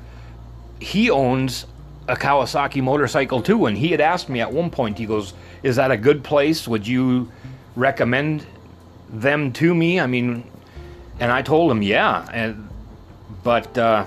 he 0.80 1.10
owns 1.10 1.66
a 2.06 2.16
Kawasaki 2.16 2.82
motorcycle 2.82 3.42
too, 3.42 3.66
and 3.66 3.76
he 3.76 3.88
had 3.88 4.00
asked 4.00 4.28
me 4.28 4.40
at 4.40 4.52
one 4.52 4.70
point. 4.70 4.98
He 4.98 5.06
goes, 5.06 5.34
"Is 5.62 5.76
that 5.76 5.90
a 5.90 5.96
good 5.96 6.24
place? 6.24 6.66
Would 6.68 6.86
you 6.86 7.30
recommend 7.78 8.44
them 9.08 9.52
to 9.54 9.74
me. 9.74 10.00
I 10.00 10.06
mean, 10.06 10.44
and 11.20 11.32
I 11.32 11.42
told 11.42 11.70
him, 11.70 11.82
yeah. 11.82 12.26
And 12.32 12.68
but 13.42 13.78
uh, 13.78 14.04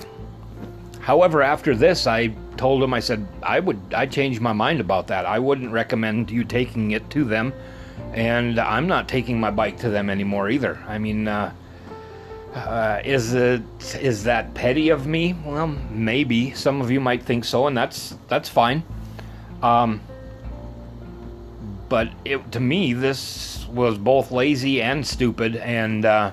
however, 0.99 1.41
after 1.41 1.75
this, 1.75 2.05
I 2.05 2.27
told 2.57 2.83
him, 2.83 2.93
I 2.93 2.99
said, 2.99 3.25
I 3.41 3.59
would, 3.59 3.79
I 3.95 4.05
changed 4.05 4.41
my 4.41 4.53
mind 4.53 4.81
about 4.81 5.07
that. 5.07 5.25
I 5.25 5.39
wouldn't 5.39 5.71
recommend 5.71 6.29
you 6.29 6.43
taking 6.43 6.91
it 6.91 7.09
to 7.11 7.23
them. 7.23 7.53
and 8.13 8.59
I'm 8.59 8.87
not 8.87 9.07
taking 9.07 9.39
my 9.39 9.51
bike 9.51 9.79
to 9.79 9.89
them 9.89 10.09
anymore 10.09 10.49
either. 10.49 10.77
I 10.87 10.97
mean, 10.97 11.27
uh, 11.27 11.53
uh, 12.53 13.01
is 13.05 13.33
it 13.33 13.63
is 13.99 14.23
that 14.25 14.53
petty 14.53 14.89
of 14.89 15.07
me? 15.07 15.33
Well, 15.45 15.67
maybe 15.67 16.53
some 16.53 16.81
of 16.81 16.91
you 16.91 16.99
might 16.99 17.23
think 17.23 17.45
so, 17.45 17.67
and 17.67 17.77
that's 17.77 18.15
that's 18.27 18.49
fine. 18.49 18.83
Um, 19.61 20.01
but 21.87 22.09
it, 22.25 22.51
to 22.53 22.59
me, 22.59 22.93
this 22.93 23.67
was 23.67 23.97
both 23.97 24.31
lazy 24.31 24.81
and 24.81 25.05
stupid, 25.05 25.55
and 25.57 26.05
uh, 26.05 26.31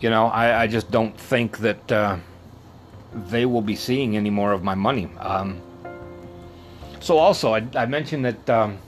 you 0.00 0.10
know, 0.10 0.26
I, 0.26 0.62
I, 0.62 0.66
just 0.66 0.90
don't 0.90 1.18
think 1.18 1.58
that 1.58 1.92
uh, 1.92 2.16
they 3.14 3.46
will 3.46 3.62
be 3.62 3.76
seeing 3.76 4.16
any 4.16 4.30
more 4.30 4.52
of 4.52 4.62
my 4.62 4.74
money. 4.74 5.08
Um, 5.18 5.62
so, 7.00 7.18
also, 7.18 7.54
I, 7.54 7.66
I 7.74 7.86
mentioned 7.86 8.24
that 8.24 8.50
um, 8.50 8.78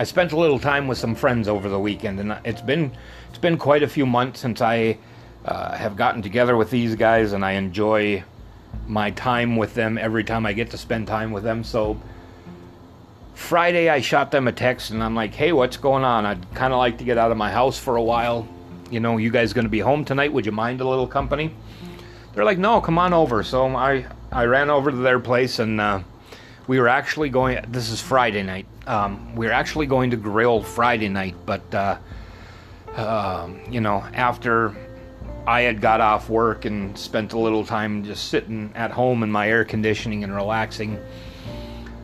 I 0.00 0.04
spent 0.04 0.32
a 0.32 0.36
little 0.38 0.58
time 0.58 0.88
with 0.88 0.96
some 0.96 1.14
friends 1.14 1.46
over 1.46 1.68
the 1.68 1.78
weekend, 1.78 2.20
and 2.20 2.34
it's 2.42 2.62
been 2.62 2.90
it's 3.28 3.36
been 3.36 3.58
quite 3.58 3.82
a 3.82 3.86
few 3.86 4.06
months 4.06 4.40
since 4.40 4.62
I 4.62 4.96
uh, 5.44 5.76
have 5.76 5.94
gotten 5.94 6.22
together 6.22 6.56
with 6.56 6.70
these 6.70 6.94
guys, 6.94 7.34
and 7.34 7.44
I 7.44 7.52
enjoy 7.52 8.24
my 8.86 9.10
time 9.10 9.58
with 9.58 9.74
them 9.74 9.98
every 9.98 10.24
time 10.24 10.46
I 10.46 10.54
get 10.54 10.70
to 10.70 10.78
spend 10.78 11.06
time 11.06 11.32
with 11.32 11.44
them. 11.44 11.62
So 11.62 12.00
Friday, 13.34 13.90
I 13.90 14.00
shot 14.00 14.30
them 14.30 14.48
a 14.48 14.52
text, 14.52 14.90
and 14.90 15.02
I'm 15.04 15.14
like, 15.14 15.34
"Hey, 15.34 15.52
what's 15.52 15.76
going 15.76 16.02
on? 16.02 16.24
I'd 16.24 16.54
kind 16.54 16.72
of 16.72 16.78
like 16.78 16.96
to 16.96 17.04
get 17.04 17.18
out 17.18 17.30
of 17.30 17.36
my 17.36 17.52
house 17.52 17.78
for 17.78 17.96
a 17.96 18.02
while. 18.02 18.48
You 18.90 19.00
know, 19.00 19.18
you 19.18 19.28
guys 19.28 19.52
going 19.52 19.66
to 19.66 19.70
be 19.70 19.80
home 19.80 20.06
tonight? 20.06 20.32
Would 20.32 20.46
you 20.46 20.52
mind 20.52 20.80
a 20.80 20.88
little 20.88 21.06
company?" 21.06 21.54
They're 22.32 22.46
like, 22.46 22.56
"No, 22.56 22.80
come 22.80 22.98
on 22.98 23.12
over." 23.12 23.42
So 23.42 23.66
I 23.76 24.06
I 24.32 24.46
ran 24.46 24.70
over 24.70 24.90
to 24.90 24.96
their 24.96 25.20
place 25.20 25.58
and. 25.58 25.78
Uh, 25.78 26.00
we 26.70 26.78
were 26.78 26.86
actually 26.86 27.28
going. 27.28 27.58
This 27.72 27.90
is 27.90 28.00
Friday 28.00 28.44
night. 28.44 28.64
Um, 28.86 29.34
we 29.34 29.44
were 29.44 29.52
actually 29.52 29.86
going 29.86 30.12
to 30.12 30.16
grill 30.16 30.62
Friday 30.62 31.08
night, 31.08 31.34
but 31.44 31.74
uh, 31.74 31.98
uh, 32.94 33.50
you 33.68 33.80
know, 33.80 34.04
after 34.14 34.76
I 35.48 35.62
had 35.62 35.80
got 35.80 36.00
off 36.00 36.30
work 36.30 36.66
and 36.66 36.96
spent 36.96 37.32
a 37.32 37.38
little 37.40 37.66
time 37.66 38.04
just 38.04 38.28
sitting 38.28 38.70
at 38.76 38.92
home 38.92 39.24
in 39.24 39.32
my 39.32 39.48
air 39.48 39.64
conditioning 39.64 40.22
and 40.22 40.32
relaxing, 40.32 40.96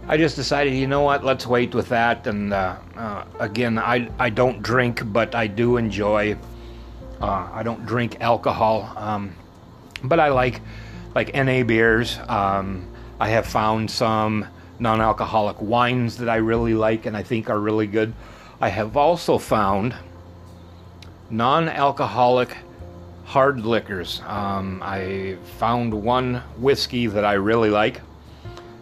I 0.08 0.16
just 0.16 0.34
decided, 0.34 0.74
you 0.74 0.88
know 0.88 1.02
what, 1.02 1.22
let's 1.22 1.46
wait 1.46 1.72
with 1.72 1.88
that. 1.90 2.26
And 2.26 2.52
uh, 2.52 2.74
uh 2.96 3.24
again, 3.38 3.78
I 3.78 4.10
I 4.18 4.30
don't 4.30 4.64
drink, 4.64 5.00
but 5.12 5.36
I 5.36 5.46
do 5.46 5.76
enjoy. 5.76 6.36
Uh, 7.20 7.48
I 7.52 7.62
don't 7.62 7.86
drink 7.86 8.16
alcohol, 8.20 8.92
um, 8.96 9.32
but 10.02 10.18
I 10.18 10.30
like 10.30 10.60
like 11.14 11.32
NA 11.36 11.62
beers. 11.62 12.18
Um, 12.26 12.92
I 13.20 13.28
have 13.28 13.46
found 13.46 13.88
some 13.92 14.48
non 14.78 15.00
alcoholic 15.00 15.60
wines 15.60 16.18
that 16.18 16.28
I 16.28 16.36
really 16.36 16.74
like 16.74 17.06
and 17.06 17.16
I 17.16 17.22
think 17.22 17.50
are 17.50 17.58
really 17.58 17.86
good. 17.86 18.12
I 18.60 18.68
have 18.68 18.96
also 18.96 19.38
found 19.38 19.94
non 21.30 21.68
alcoholic 21.68 22.56
hard 23.24 23.66
liquors. 23.66 24.22
Um, 24.26 24.80
I 24.82 25.36
found 25.58 25.92
one 25.92 26.36
whiskey 26.58 27.06
that 27.08 27.24
I 27.24 27.34
really 27.34 27.70
like. 27.70 28.00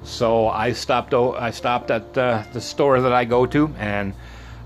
So 0.03 0.49
I 0.49 0.73
stopped. 0.73 1.15
I 1.15 1.51
stopped 1.51 1.91
at 1.91 2.17
uh, 2.17 2.45
the 2.53 2.61
store 2.61 3.01
that 3.01 3.13
I 3.13 3.25
go 3.25 3.47
to, 3.47 3.75
and 3.79 4.13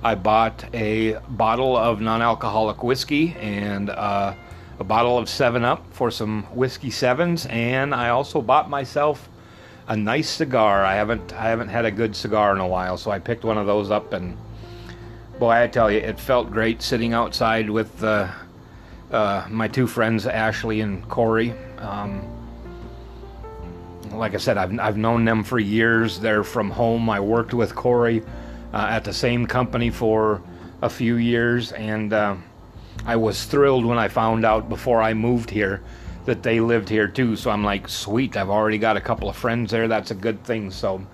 I 0.02 0.14
bought 0.14 0.64
a 0.74 1.18
bottle 1.28 1.76
of 1.76 2.00
non-alcoholic 2.00 2.82
whiskey 2.82 3.36
and 3.40 3.90
uh, 3.90 4.34
a 4.78 4.84
bottle 4.84 5.16
of 5.16 5.28
Seven 5.28 5.64
Up 5.64 5.84
for 5.92 6.10
some 6.10 6.42
whiskey 6.54 6.90
sevens, 6.90 7.46
and 7.46 7.94
I 7.94 8.10
also 8.10 8.42
bought 8.42 8.68
myself 8.68 9.28
a 9.88 9.96
nice 9.96 10.28
cigar. 10.28 10.84
I 10.84 10.94
haven't 10.94 11.32
I 11.32 11.48
haven't 11.48 11.68
had 11.68 11.84
a 11.84 11.90
good 11.90 12.14
cigar 12.14 12.54
in 12.54 12.60
a 12.60 12.68
while, 12.68 12.96
so 12.96 13.10
I 13.10 13.18
picked 13.18 13.44
one 13.44 13.58
of 13.58 13.66
those 13.66 13.90
up 13.90 14.12
and 14.12 14.36
boy, 15.38 15.50
I 15.50 15.66
tell 15.66 15.90
you, 15.90 15.98
it 15.98 16.20
felt 16.20 16.50
great 16.50 16.82
sitting 16.82 17.12
outside 17.12 17.70
with 17.70 18.02
uh, 18.04 18.28
uh, 19.10 19.46
my 19.48 19.66
two 19.68 19.86
friends 19.86 20.26
Ashley 20.26 20.80
and 20.80 21.08
Corey. 21.08 21.54
Um, 21.78 22.22
like 24.12 24.34
I 24.34 24.38
said, 24.38 24.58
I've 24.58 24.78
I've 24.78 24.96
known 24.98 25.24
them 25.24 25.42
for 25.42 25.58
years. 25.58 26.20
They're 26.20 26.44
from 26.44 26.70
home. 26.70 27.08
I 27.08 27.20
worked 27.20 27.54
with 27.54 27.74
Corey 27.74 28.22
uh, 28.74 28.86
at 28.90 29.04
the 29.04 29.12
same 29.12 29.46
company 29.46 29.90
for 29.90 30.42
a 30.82 30.90
few 30.90 31.16
years, 31.16 31.72
and 31.72 32.12
uh, 32.12 32.36
I 33.06 33.16
was 33.16 33.44
thrilled 33.44 33.86
when 33.86 33.98
I 33.98 34.08
found 34.08 34.44
out 34.44 34.68
before 34.68 35.00
I 35.00 35.14
moved 35.14 35.48
here 35.48 35.82
that 36.28 36.42
they 36.42 36.60
lived 36.60 36.88
here 36.90 37.08
too. 37.08 37.36
So 37.36 37.50
I'm 37.50 37.64
like, 37.64 37.88
sweet, 37.88 38.36
I've 38.36 38.50
already 38.50 38.78
got 38.78 38.96
a 38.96 39.00
couple 39.00 39.28
of 39.28 39.36
friends 39.36 39.70
there. 39.70 39.88
That's 39.88 40.10
a 40.10 40.14
good 40.14 40.44
thing. 40.44 40.70
So 40.70 41.04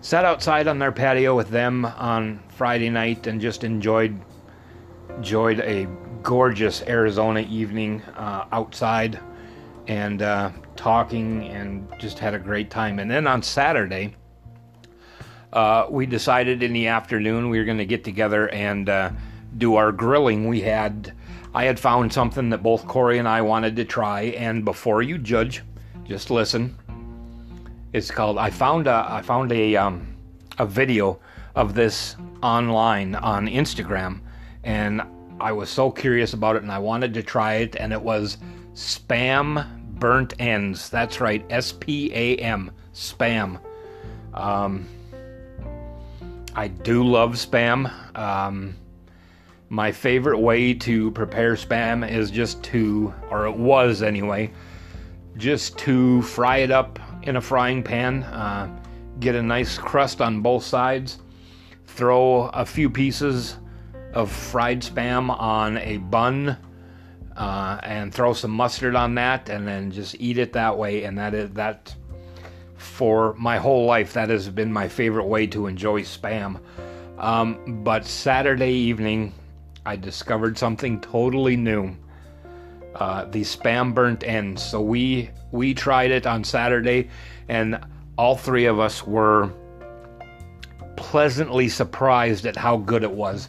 sat 0.00 0.24
outside 0.24 0.68
on 0.68 0.78
their 0.78 0.92
patio 0.92 1.36
with 1.36 1.50
them 1.50 1.84
on 1.84 2.40
Friday 2.48 2.88
night 2.88 3.26
and 3.26 3.40
just 3.40 3.64
enjoyed 3.64 4.18
enjoyed 5.16 5.58
a 5.60 5.88
gorgeous 6.22 6.82
Arizona 6.82 7.40
evening 7.40 8.00
uh, 8.14 8.44
outside 8.52 9.18
and 9.88 10.22
uh, 10.22 10.52
talking 10.76 11.48
and 11.48 11.88
just 11.98 12.20
had 12.20 12.34
a 12.34 12.38
great 12.38 12.70
time. 12.70 13.00
And 13.00 13.10
then 13.10 13.26
on 13.26 13.42
Saturday, 13.42 14.14
uh, 15.52 15.86
we 15.90 16.06
decided 16.06 16.62
in 16.62 16.72
the 16.72 16.86
afternoon 16.86 17.50
we 17.50 17.58
were 17.58 17.64
going 17.64 17.78
to 17.78 17.86
get 17.86 18.04
together 18.04 18.48
and 18.50 18.88
uh, 18.88 19.10
do 19.56 19.74
our 19.74 19.90
grilling. 19.90 20.46
We 20.46 20.60
had 20.60 21.12
I 21.58 21.64
had 21.64 21.80
found 21.80 22.12
something 22.12 22.50
that 22.50 22.62
both 22.62 22.86
Corey 22.86 23.18
and 23.18 23.26
I 23.26 23.42
wanted 23.42 23.74
to 23.74 23.84
try, 23.84 24.26
and 24.38 24.64
before 24.64 25.02
you 25.02 25.18
judge, 25.18 25.64
just 26.04 26.30
listen. 26.30 26.78
It's 27.92 28.12
called. 28.12 28.38
I 28.38 28.48
found 28.48 28.86
a. 28.86 29.04
I 29.08 29.22
found 29.22 29.50
a 29.50 29.74
um, 29.74 30.06
a 30.58 30.64
video 30.64 31.18
of 31.56 31.74
this 31.74 32.14
online 32.44 33.16
on 33.16 33.48
Instagram, 33.48 34.20
and 34.62 35.02
I 35.40 35.50
was 35.50 35.68
so 35.68 35.90
curious 35.90 36.32
about 36.32 36.54
it, 36.54 36.62
and 36.62 36.70
I 36.70 36.78
wanted 36.78 37.12
to 37.14 37.24
try 37.24 37.54
it, 37.54 37.74
and 37.74 37.92
it 37.92 38.00
was 38.00 38.38
spam 38.74 39.66
burnt 39.98 40.34
ends. 40.38 40.88
That's 40.90 41.20
right, 41.20 41.44
S 41.50 41.72
P 41.72 42.12
A 42.14 42.36
M, 42.36 42.70
spam. 42.94 43.58
Um, 44.32 44.86
I 46.54 46.68
do 46.68 47.02
love 47.02 47.32
spam. 47.32 47.90
Um, 48.16 48.76
my 49.68 49.92
favorite 49.92 50.38
way 50.38 50.72
to 50.74 51.10
prepare 51.12 51.54
spam 51.54 52.08
is 52.08 52.30
just 52.30 52.62
to, 52.64 53.12
or 53.30 53.46
it 53.46 53.56
was 53.56 54.02
anyway, 54.02 54.50
just 55.36 55.76
to 55.78 56.22
fry 56.22 56.58
it 56.58 56.70
up 56.70 56.98
in 57.22 57.36
a 57.36 57.40
frying 57.40 57.82
pan, 57.82 58.22
uh, 58.24 58.68
get 59.20 59.34
a 59.34 59.42
nice 59.42 59.76
crust 59.76 60.20
on 60.20 60.40
both 60.40 60.64
sides, 60.64 61.18
throw 61.86 62.46
a 62.54 62.64
few 62.64 62.88
pieces 62.88 63.56
of 64.14 64.30
fried 64.30 64.80
spam 64.80 65.30
on 65.38 65.78
a 65.78 65.98
bun, 65.98 66.56
uh, 67.36 67.78
and 67.82 68.12
throw 68.12 68.32
some 68.32 68.50
mustard 68.50 68.96
on 68.96 69.14
that, 69.14 69.48
and 69.48 69.68
then 69.68 69.90
just 69.90 70.16
eat 70.18 70.38
it 70.38 70.52
that 70.54 70.76
way. 70.76 71.04
And 71.04 71.18
that 71.18 71.34
is 71.34 71.50
that. 71.52 71.94
For 72.76 73.34
my 73.34 73.58
whole 73.58 73.86
life, 73.86 74.12
that 74.12 74.28
has 74.30 74.48
been 74.48 74.72
my 74.72 74.86
favorite 74.86 75.26
way 75.26 75.48
to 75.48 75.66
enjoy 75.66 76.02
spam. 76.02 76.60
Um, 77.18 77.82
but 77.82 78.06
Saturday 78.06 78.70
evening, 78.70 79.34
I 79.88 79.96
discovered 79.96 80.58
something 80.58 81.00
totally 81.00 81.56
new. 81.56 81.96
Uh, 82.94 83.24
the 83.24 83.40
spam 83.40 83.94
burnt 83.94 84.22
ends. 84.22 84.62
So 84.62 84.82
we 84.82 85.30
we 85.50 85.72
tried 85.72 86.10
it 86.10 86.26
on 86.26 86.44
Saturday, 86.44 87.08
and 87.48 87.82
all 88.18 88.36
three 88.36 88.66
of 88.66 88.78
us 88.78 89.06
were 89.06 89.50
pleasantly 90.96 91.70
surprised 91.70 92.44
at 92.44 92.54
how 92.54 92.76
good 92.76 93.02
it 93.02 93.10
was. 93.10 93.48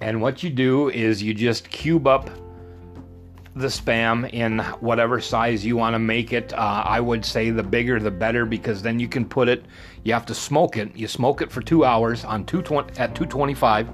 And 0.00 0.22
what 0.22 0.42
you 0.42 0.48
do 0.48 0.88
is 0.88 1.22
you 1.22 1.34
just 1.34 1.68
cube 1.68 2.06
up 2.06 2.30
the 3.56 3.68
spam 3.68 4.32
in 4.32 4.60
whatever 4.80 5.20
size 5.20 5.66
you 5.66 5.76
want 5.76 5.92
to 5.92 5.98
make 5.98 6.32
it. 6.32 6.54
Uh, 6.54 6.82
I 6.86 6.98
would 6.98 7.26
say 7.26 7.50
the 7.50 7.62
bigger 7.62 8.00
the 8.00 8.10
better 8.10 8.46
because 8.46 8.80
then 8.80 8.98
you 8.98 9.08
can 9.08 9.26
put 9.26 9.50
it. 9.50 9.66
You 10.02 10.14
have 10.14 10.24
to 10.26 10.34
smoke 10.34 10.78
it. 10.78 10.96
You 10.96 11.08
smoke 11.08 11.42
it 11.42 11.52
for 11.52 11.60
two 11.60 11.84
hours 11.84 12.24
on 12.24 12.46
two 12.46 12.62
twenty 12.62 12.98
at 12.98 13.14
two 13.14 13.26
twenty 13.26 13.52
five 13.52 13.86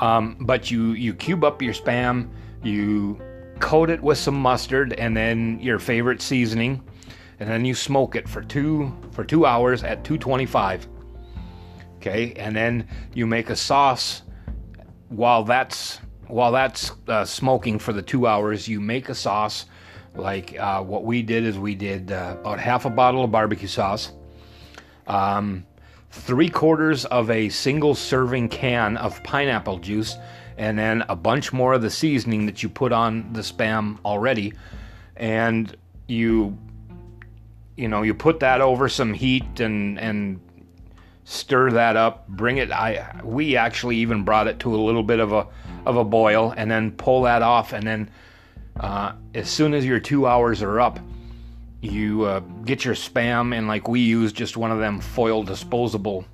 um, 0.00 0.36
but 0.40 0.70
you 0.70 0.92
you 0.92 1.14
cube 1.14 1.44
up 1.44 1.60
your 1.62 1.74
spam, 1.74 2.30
you 2.62 3.20
coat 3.60 3.90
it 3.90 4.00
with 4.00 4.18
some 4.18 4.36
mustard 4.36 4.92
and 4.94 5.16
then 5.16 5.58
your 5.60 5.78
favorite 5.78 6.22
seasoning, 6.22 6.82
and 7.40 7.48
then 7.48 7.64
you 7.64 7.74
smoke 7.74 8.16
it 8.16 8.28
for 8.28 8.42
two 8.42 8.96
for 9.12 9.24
two 9.24 9.46
hours 9.46 9.82
at 9.82 10.04
225. 10.04 10.86
Okay, 11.96 12.32
and 12.34 12.54
then 12.54 12.86
you 13.14 13.26
make 13.26 13.50
a 13.50 13.56
sauce 13.56 14.22
while 15.08 15.42
that's 15.42 16.00
while 16.28 16.52
that's 16.52 16.92
uh, 17.08 17.24
smoking 17.24 17.78
for 17.78 17.92
the 17.92 18.02
two 18.02 18.26
hours. 18.26 18.68
You 18.68 18.80
make 18.80 19.08
a 19.08 19.14
sauce 19.14 19.66
like 20.14 20.58
uh, 20.58 20.82
what 20.82 21.04
we 21.04 21.22
did 21.22 21.44
is 21.44 21.58
we 21.58 21.74
did 21.74 22.12
uh, 22.12 22.36
about 22.40 22.60
half 22.60 22.84
a 22.84 22.90
bottle 22.90 23.24
of 23.24 23.30
barbecue 23.30 23.68
sauce. 23.68 24.12
Um, 25.06 25.66
three 26.10 26.48
quarters 26.48 27.04
of 27.06 27.30
a 27.30 27.48
single 27.48 27.94
serving 27.94 28.48
can 28.48 28.96
of 28.96 29.22
pineapple 29.24 29.78
juice, 29.78 30.16
and 30.56 30.78
then 30.78 31.04
a 31.08 31.16
bunch 31.16 31.52
more 31.52 31.74
of 31.74 31.82
the 31.82 31.90
seasoning 31.90 32.46
that 32.46 32.62
you 32.62 32.68
put 32.68 32.92
on 32.92 33.32
the 33.32 33.40
spam 33.40 33.98
already. 34.04 34.52
And 35.16 35.76
you, 36.06 36.56
you 37.76 37.88
know, 37.88 38.02
you 38.02 38.14
put 38.14 38.40
that 38.40 38.60
over 38.60 38.88
some 38.88 39.12
heat 39.14 39.60
and, 39.60 39.98
and 39.98 40.40
stir 41.24 41.70
that 41.72 41.96
up, 41.96 42.26
bring 42.28 42.56
it. 42.56 42.72
I 42.72 43.20
we 43.22 43.56
actually 43.56 43.96
even 43.98 44.24
brought 44.24 44.48
it 44.48 44.60
to 44.60 44.74
a 44.74 44.80
little 44.80 45.02
bit 45.02 45.20
of 45.20 45.32
a 45.32 45.46
of 45.84 45.96
a 45.96 46.04
boil, 46.04 46.54
and 46.56 46.70
then 46.70 46.92
pull 46.92 47.22
that 47.22 47.42
off, 47.42 47.72
and 47.72 47.86
then 47.86 48.10
uh, 48.80 49.12
as 49.34 49.48
soon 49.48 49.74
as 49.74 49.84
your 49.84 50.00
two 50.00 50.26
hours 50.26 50.62
are 50.62 50.80
up, 50.80 50.98
you 51.80 52.24
uh, 52.24 52.40
get 52.64 52.84
your 52.84 52.94
spam, 52.94 53.56
and 53.56 53.68
like 53.68 53.88
we 53.88 54.00
use 54.00 54.32
just 54.32 54.56
one 54.56 54.70
of 54.70 54.78
them 54.78 55.00
foil 55.00 55.42
disposable 55.42 56.24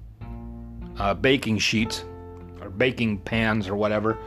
uh, 0.98 1.14
baking 1.14 1.58
sheets 1.58 2.04
or 2.60 2.70
baking 2.70 3.18
pans 3.18 3.68
or 3.68 3.76
whatever. 3.76 4.18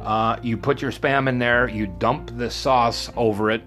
Uh, 0.00 0.36
you 0.42 0.56
put 0.56 0.82
your 0.82 0.92
spam 0.92 1.28
in 1.28 1.38
there, 1.38 1.68
you 1.68 1.86
dump 1.86 2.30
the 2.36 2.50
sauce 2.50 3.10
over 3.16 3.50
it, 3.50 3.62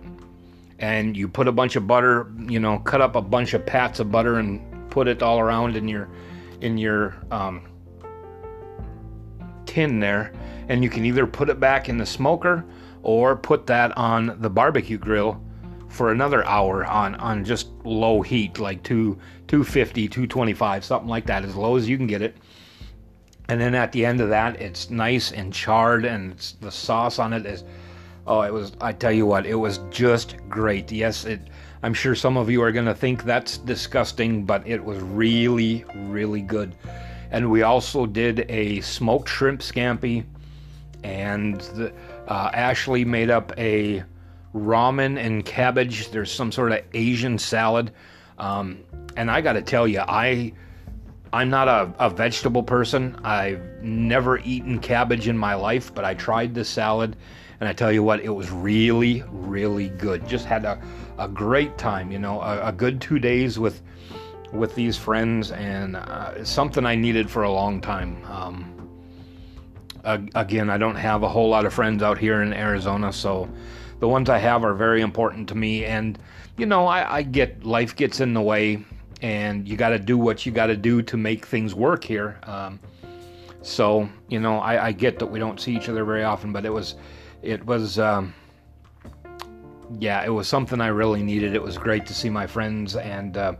and 0.79 1.17
you 1.17 1.27
put 1.27 1.48
a 1.48 1.51
bunch 1.51 1.75
of 1.75 1.88
butter, 1.88 2.32
you 2.48 2.60
know, 2.60 2.79
cut 2.79 3.01
up 3.01 3.15
a 3.15 3.22
bunch 3.22 3.53
of 3.53 3.65
pats 3.65 4.00
of 4.00 4.12
butter 4.12 4.38
and 4.39 4.62
put 4.89 5.08
it 5.08 5.22
all 5.22 5.39
around 5.39 5.75
in 5.75 5.88
your 5.88 6.10
in 6.62 6.77
your 6.77 7.15
um, 7.32 7.67
tin 9.65 10.00
there, 10.00 10.32
and 10.70 10.84
you 10.84 10.89
can 10.89 11.06
either 11.06 11.27
put 11.27 11.50
it 11.50 11.60
back 11.60 11.89
in 11.89 11.98
the 11.98 12.06
smoker 12.06 12.63
or 13.03 13.36
put 13.36 13.67
that 13.67 13.96
on 13.98 14.38
the 14.41 14.50
barbecue 14.50 14.98
grill 14.98 15.41
for 15.89 16.12
another 16.12 16.46
hour 16.46 16.86
on 16.86 17.15
on 17.15 17.44
just 17.44 17.70
low 17.84 18.22
heat, 18.22 18.60
like 18.60 18.84
two 18.84 19.17
250, 19.48 20.08
225, 20.08 20.84
something 20.84 21.10
like 21.10 21.25
that, 21.25 21.44
as 21.44 21.56
low 21.56 21.77
as 21.77 21.88
you 21.88 21.98
can 21.98 22.08
get 22.08 22.22
it. 22.22 22.36
And 23.50 23.62
then 23.62 23.75
at 23.75 23.94
the 23.94 24.06
end 24.06 24.20
of 24.20 24.29
that, 24.29 24.62
it's 24.62 24.89
nice 24.89 25.32
and 25.32 25.53
charred, 25.53 26.03
and 26.03 26.38
the 26.60 26.72
sauce 26.72 27.17
on 27.17 27.34
it 27.34 27.46
is. 27.46 27.63
Oh, 28.25 28.41
it 28.41 28.51
was. 28.51 28.74
I 28.82 28.91
tell 28.91 29.12
you 29.12 29.25
what, 29.25 29.46
it 29.46 29.56
was 29.56 29.79
just 29.89 30.36
great. 30.50 30.91
Yes, 30.91 31.24
it. 31.24 31.39
I'm 31.82 31.94
sure 31.94 32.15
some 32.15 32.36
of 32.36 32.50
you 32.50 32.62
are 32.62 32.72
going 32.72 32.88
to 32.88 32.96
think 32.96 33.24
that's 33.24 33.60
disgusting, 33.60 34.44
but 34.44 34.67
it 34.67 34.84
was 34.84 35.00
really, 35.00 35.86
really 35.96 36.41
good. 36.41 36.75
And 37.32 37.50
we 37.50 37.62
also 37.62 38.06
did 38.06 38.46
a 38.50 38.82
smoked 38.82 39.29
shrimp 39.29 39.62
scampi, 39.62 40.25
and 41.03 41.62
the, 41.62 41.94
uh, 42.27 42.50
Ashley 42.53 43.06
made 43.06 43.29
up 43.29 43.53
a 43.58 44.03
ramen 44.57 45.17
and 45.17 45.45
cabbage. 45.45 46.09
There's 46.09 46.31
some 46.31 46.51
sort 46.51 46.71
of 46.71 46.79
Asian 46.93 47.37
salad. 47.37 47.91
Um, 48.37 48.83
and 49.15 49.31
I 49.31 49.41
got 49.41 49.53
to 49.53 49.61
tell 49.61 49.87
you, 49.87 49.99
I 49.99 50.53
I'm 51.33 51.49
not 51.49 51.67
a, 51.67 51.93
a, 51.99 52.09
vegetable 52.09 52.63
person. 52.63 53.19
I've 53.23 53.61
never 53.81 54.39
eaten 54.39 54.79
cabbage 54.79 55.27
in 55.27 55.37
my 55.37 55.55
life, 55.55 55.93
but 55.93 56.05
I 56.05 56.13
tried 56.13 56.53
this 56.53 56.69
salad, 56.69 57.17
and 57.59 57.67
I 57.67 57.73
tell 57.73 57.91
you 57.91 58.01
what, 58.01 58.21
it 58.21 58.29
was 58.29 58.49
really, 58.49 59.23
really 59.29 59.89
good. 59.89 60.27
Just 60.27 60.45
had 60.45 60.63
a, 60.63 60.81
a 61.17 61.27
great 61.27 61.77
time, 61.77 62.11
you 62.11 62.19
know, 62.19 62.41
a, 62.41 62.67
a 62.67 62.71
good 62.71 63.01
two 63.01 63.19
days 63.19 63.59
with 63.59 63.81
with 64.53 64.75
these 64.75 64.95
friends, 64.95 65.51
and 65.51 65.97
uh, 65.97 66.43
something 66.45 66.85
I 66.85 66.95
needed 66.95 67.29
for 67.29 67.43
a 67.43 67.51
long 67.51 67.81
time. 67.81 68.23
Um, 68.25 68.89
again, 70.35 70.69
I 70.69 70.77
don't 70.77 70.95
have 70.95 71.23
a 71.23 71.27
whole 71.27 71.49
lot 71.49 71.65
of 71.65 71.73
friends 71.73 72.01
out 72.01 72.17
here 72.17 72.41
in 72.41 72.53
Arizona, 72.53 73.11
so 73.11 73.49
the 73.99 74.07
ones 74.07 74.29
I 74.29 74.37
have 74.37 74.63
are 74.63 74.73
very 74.73 75.01
important 75.01 75.49
to 75.49 75.55
me. 75.55 75.85
And 75.85 76.17
you 76.57 76.65
know, 76.65 76.87
I, 76.87 77.17
I 77.17 77.21
get 77.21 77.63
life 77.63 77.95
gets 77.95 78.19
in 78.19 78.33
the 78.33 78.41
way, 78.41 78.83
and 79.21 79.67
you 79.67 79.77
got 79.77 79.89
to 79.89 79.99
do 79.99 80.17
what 80.17 80.45
you 80.45 80.51
got 80.51 80.67
to 80.67 80.77
do 80.77 81.01
to 81.03 81.17
make 81.17 81.45
things 81.45 81.73
work 81.75 82.03
here. 82.03 82.39
Um, 82.43 82.79
so 83.61 84.09
you 84.29 84.39
know, 84.39 84.59
I, 84.59 84.87
I, 84.87 84.91
get 84.91 85.19
that 85.19 85.27
we 85.27 85.39
don't 85.39 85.59
see 85.59 85.75
each 85.75 85.89
other 85.89 86.05
very 86.05 86.23
often, 86.23 86.53
but 86.53 86.65
it 86.65 86.71
was, 86.71 86.95
it 87.41 87.65
was. 87.65 87.99
Um, 87.99 88.33
yeah, 89.99 90.23
it 90.25 90.29
was 90.29 90.47
something 90.47 90.81
I 90.81 90.88
really 90.88 91.23
needed. 91.23 91.55
It 91.55 91.63
was 91.63 91.77
great 91.77 92.05
to 92.07 92.13
see 92.13 92.29
my 92.29 92.45
friends 92.45 92.97
and 92.97 93.38
uh, 93.38 93.53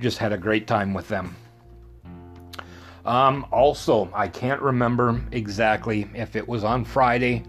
just 0.00 0.16
had 0.16 0.32
a 0.32 0.38
great 0.38 0.66
time 0.66 0.94
with 0.94 1.08
them. 1.08 1.36
Um, 3.04 3.46
also, 3.52 4.10
I 4.14 4.28
can't 4.28 4.62
remember 4.62 5.20
exactly 5.30 6.08
if 6.14 6.36
it 6.36 6.48
was 6.48 6.64
on 6.64 6.86
Friday 6.86 7.44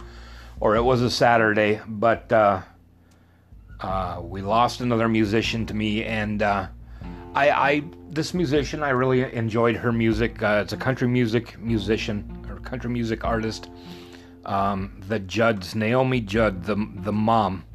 or 0.60 0.76
it 0.76 0.82
was 0.82 1.02
a 1.02 1.10
Saturday, 1.10 1.82
but 1.88 2.32
uh, 2.32 2.62
uh, 3.82 4.22
we 4.22 4.42
lost 4.42 4.82
another 4.82 5.08
musician 5.08 5.66
to 5.66 5.74
me, 5.74 6.04
and 6.04 6.42
uh, 6.42 6.68
I, 7.34 7.50
I, 7.50 7.84
this 8.10 8.34
musician 8.34 8.82
I 8.82 8.90
really 8.90 9.34
enjoyed 9.34 9.76
her 9.76 9.92
music. 9.92 10.42
Uh, 10.42 10.62
it's 10.64 10.74
a 10.74 10.78
country 10.78 11.08
music 11.08 11.60
musician 11.60 12.46
or 12.50 12.60
country 12.60 12.90
music 12.90 13.26
artist. 13.26 13.70
Um, 14.46 15.02
the 15.08 15.20
Judds, 15.20 15.76
Naomi 15.76 16.22
Judd, 16.22 16.64
the 16.64 16.76
the 16.98 17.12
mom. 17.12 17.66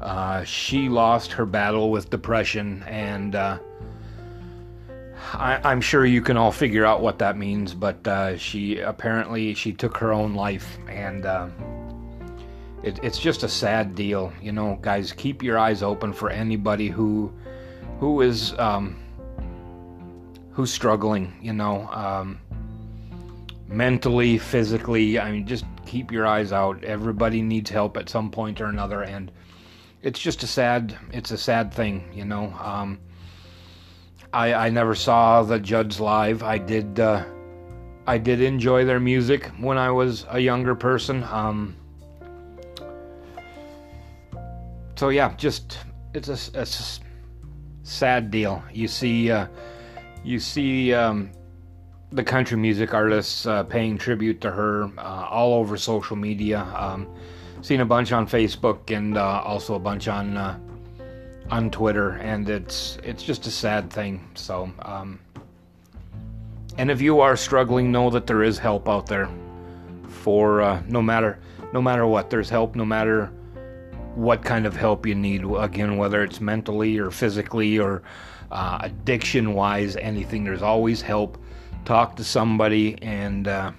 Uh, 0.00 0.44
she 0.44 0.88
lost 0.88 1.32
her 1.32 1.46
battle 1.46 1.90
with 1.90 2.10
depression, 2.10 2.82
and 2.84 3.34
uh, 3.34 3.58
I, 5.32 5.72
am 5.72 5.80
sure 5.80 6.04
you 6.04 6.20
can 6.22 6.36
all 6.36 6.52
figure 6.52 6.84
out 6.84 7.00
what 7.00 7.18
that 7.18 7.36
means, 7.36 7.74
but 7.74 8.06
uh, 8.06 8.36
she 8.36 8.80
apparently 8.80 9.54
she 9.54 9.72
took 9.72 9.96
her 9.96 10.12
own 10.12 10.34
life, 10.34 10.78
and 10.88 11.24
uh, 11.26 11.48
it, 12.82 13.00
it's 13.02 13.18
just 13.18 13.42
a 13.42 13.48
sad 13.48 13.94
deal. 13.94 14.32
You 14.40 14.52
know, 14.52 14.78
guys, 14.82 15.12
keep 15.12 15.42
your 15.42 15.58
eyes 15.58 15.82
open 15.82 16.12
for 16.12 16.30
anybody 16.30 16.88
who 16.88 17.32
who 17.98 18.20
is 18.20 18.52
um, 18.58 18.96
who's 20.52 20.72
struggling. 20.72 21.32
You 21.40 21.54
know, 21.54 21.88
um, 21.88 22.38
mentally, 23.68 24.38
physically. 24.38 25.18
I 25.18 25.32
mean, 25.32 25.46
just 25.46 25.64
keep 25.86 26.12
your 26.12 26.26
eyes 26.26 26.52
out. 26.52 26.84
Everybody 26.84 27.42
needs 27.42 27.70
help 27.70 27.96
at 27.96 28.08
some 28.08 28.30
point 28.30 28.60
or 28.60 28.66
another, 28.66 29.02
and 29.02 29.32
it's 30.02 30.20
just 30.20 30.42
a 30.42 30.46
sad. 30.46 30.96
It's 31.12 31.30
a 31.30 31.38
sad 31.38 31.72
thing. 31.72 32.10
You 32.14 32.24
know. 32.26 32.52
Um, 32.62 33.00
I, 34.36 34.66
I 34.66 34.68
never 34.68 34.94
saw 34.94 35.42
the 35.42 35.58
Judds 35.58 35.98
live. 35.98 36.42
I 36.42 36.58
did 36.58 37.00
uh, 37.00 37.24
I 38.06 38.18
did 38.18 38.42
enjoy 38.42 38.84
their 38.84 39.00
music 39.00 39.46
when 39.58 39.78
I 39.78 39.90
was 39.90 40.26
a 40.28 40.38
younger 40.38 40.74
person. 40.74 41.24
Um, 41.24 41.74
so 44.94 45.08
yeah, 45.08 45.34
just 45.36 45.78
it's 46.12 46.28
a, 46.28 46.60
a 46.60 46.66
sad 47.82 48.30
deal. 48.30 48.62
You 48.74 48.88
see, 48.88 49.30
uh, 49.30 49.46
you 50.22 50.38
see 50.38 50.92
um, 50.92 51.30
the 52.12 52.22
country 52.22 52.58
music 52.58 52.92
artists 52.92 53.46
uh, 53.46 53.62
paying 53.64 53.96
tribute 53.96 54.42
to 54.42 54.50
her 54.50 54.90
uh, 54.98 55.28
all 55.30 55.54
over 55.54 55.78
social 55.78 56.14
media. 56.14 56.60
Um, 56.76 57.08
seen 57.62 57.80
a 57.80 57.86
bunch 57.86 58.12
on 58.12 58.26
Facebook 58.26 58.94
and 58.94 59.16
uh, 59.16 59.40
also 59.46 59.76
a 59.76 59.80
bunch 59.80 60.08
on 60.08 60.36
uh, 60.36 60.58
on 61.50 61.70
Twitter, 61.70 62.12
and 62.12 62.48
it's 62.48 62.98
it's 63.02 63.22
just 63.22 63.46
a 63.46 63.50
sad 63.50 63.90
thing. 63.90 64.28
So, 64.34 64.70
um, 64.82 65.20
and 66.78 66.90
if 66.90 67.00
you 67.00 67.20
are 67.20 67.36
struggling, 67.36 67.92
know 67.92 68.10
that 68.10 68.26
there 68.26 68.42
is 68.42 68.58
help 68.58 68.88
out 68.88 69.06
there. 69.06 69.28
For 70.08 70.60
uh, 70.60 70.82
no 70.88 71.02
matter 71.02 71.38
no 71.72 71.80
matter 71.80 72.06
what, 72.06 72.30
there's 72.30 72.50
help. 72.50 72.74
No 72.74 72.84
matter 72.84 73.32
what 74.14 74.42
kind 74.42 74.66
of 74.66 74.74
help 74.74 75.06
you 75.06 75.14
need. 75.14 75.44
Again, 75.44 75.96
whether 75.98 76.24
it's 76.24 76.40
mentally 76.40 76.98
or 76.98 77.10
physically 77.10 77.78
or 77.78 78.02
uh, 78.50 78.78
addiction 78.80 79.52
wise, 79.54 79.96
anything. 79.96 80.44
There's 80.44 80.62
always 80.62 81.02
help. 81.02 81.38
Talk 81.84 82.16
to 82.16 82.24
somebody, 82.24 83.00
and 83.02 83.46
uh, 83.46 83.72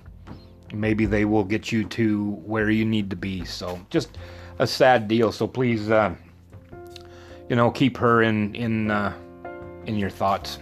maybe 0.74 1.06
they 1.06 1.26
will 1.26 1.44
get 1.44 1.72
you 1.72 1.84
to 1.86 2.32
where 2.46 2.70
you 2.70 2.86
need 2.86 3.10
to 3.10 3.16
be. 3.16 3.44
So, 3.44 3.80
just 3.90 4.18
a 4.60 4.68
sad 4.68 5.08
deal. 5.08 5.32
So 5.32 5.48
please 5.48 5.90
uh, 5.90 6.16
you 7.50 7.56
know, 7.56 7.72
keep 7.72 7.98
her 7.98 8.22
in 8.22 8.56
in 8.56 8.92
uh, 8.92 9.14
in 9.86 9.98
your 9.98 10.10
thoughts. 10.10 10.60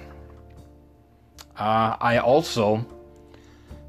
Uh, 1.58 1.95
I 2.00 2.17
also 2.17 2.86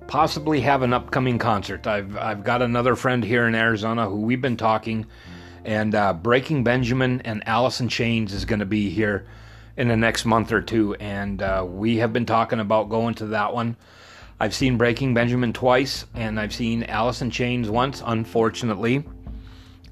possibly 0.06 0.60
have 0.60 0.82
an 0.82 0.92
upcoming 0.92 1.38
concert. 1.38 1.86
I've 1.86 2.16
I've 2.16 2.44
got 2.44 2.62
another 2.62 2.96
friend 2.96 3.24
here 3.24 3.46
in 3.46 3.54
Arizona 3.54 4.08
who 4.08 4.20
we've 4.20 4.40
been 4.40 4.56
talking, 4.56 5.06
and 5.64 5.94
uh, 5.94 6.12
Breaking 6.12 6.64
Benjamin 6.64 7.20
and 7.22 7.46
Alice 7.46 7.80
in 7.80 7.88
Chains 7.88 8.32
is 8.32 8.44
going 8.44 8.60
to 8.60 8.66
be 8.66 8.88
here 8.88 9.26
in 9.76 9.88
the 9.88 9.96
next 9.96 10.24
month 10.24 10.52
or 10.52 10.62
two, 10.62 10.94
and 10.94 11.42
uh, 11.42 11.64
we 11.68 11.98
have 11.98 12.12
been 12.12 12.26
talking 12.26 12.60
about 12.60 12.88
going 12.88 13.14
to 13.14 13.26
that 13.26 13.52
one. 13.52 13.76
I've 14.38 14.54
seen 14.54 14.76
Breaking 14.76 15.14
Benjamin 15.14 15.52
twice, 15.52 16.06
and 16.14 16.38
I've 16.38 16.54
seen 16.54 16.84
Alice 16.84 17.22
in 17.22 17.30
Chains 17.30 17.68
once, 17.68 18.02
unfortunately. 18.04 19.04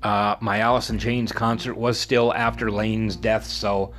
Uh, 0.05 0.37
my 0.41 0.59
Alice 0.59 0.91
in 0.91 0.99
Chains 0.99 1.33
concert 1.33 1.75
was 1.75 1.99
still 1.99 2.33
after 2.35 2.71
Layne's 2.71 3.17
death, 3.17 3.47
so 3.47 3.93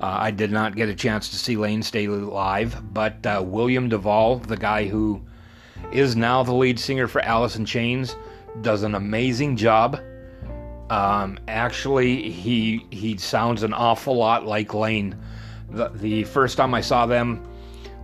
uh, 0.00 0.16
I 0.20 0.32
did 0.32 0.50
not 0.50 0.74
get 0.74 0.88
a 0.88 0.94
chance 0.94 1.28
to 1.28 1.36
see 1.36 1.56
Layne 1.56 1.84
Staley 1.84 2.18
live. 2.18 2.92
But 2.92 3.24
uh, 3.24 3.40
William 3.46 3.88
DuVall, 3.88 4.44
the 4.44 4.56
guy 4.56 4.88
who 4.88 5.22
is 5.92 6.16
now 6.16 6.42
the 6.42 6.52
lead 6.52 6.80
singer 6.80 7.06
for 7.06 7.20
Alice 7.20 7.54
in 7.54 7.64
Chains, 7.64 8.16
does 8.62 8.82
an 8.82 8.96
amazing 8.96 9.56
job. 9.56 10.00
Um, 10.90 11.38
actually, 11.46 12.30
he 12.30 12.84
he 12.90 13.16
sounds 13.16 13.62
an 13.62 13.72
awful 13.72 14.16
lot 14.16 14.44
like 14.44 14.74
Layne. 14.74 15.16
The, 15.70 15.88
the 15.90 16.24
first 16.24 16.56
time 16.56 16.74
I 16.74 16.80
saw 16.80 17.06
them 17.06 17.46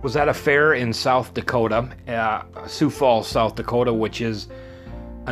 was 0.01 0.15
at 0.15 0.29
a 0.29 0.33
fair 0.33 0.73
in 0.73 0.93
South 0.93 1.33
Dakota, 1.33 1.89
uh, 2.07 2.65
Sioux 2.67 2.89
Falls, 2.89 3.27
South 3.27 3.55
Dakota, 3.55 3.93
which 3.93 4.21
is 4.21 4.47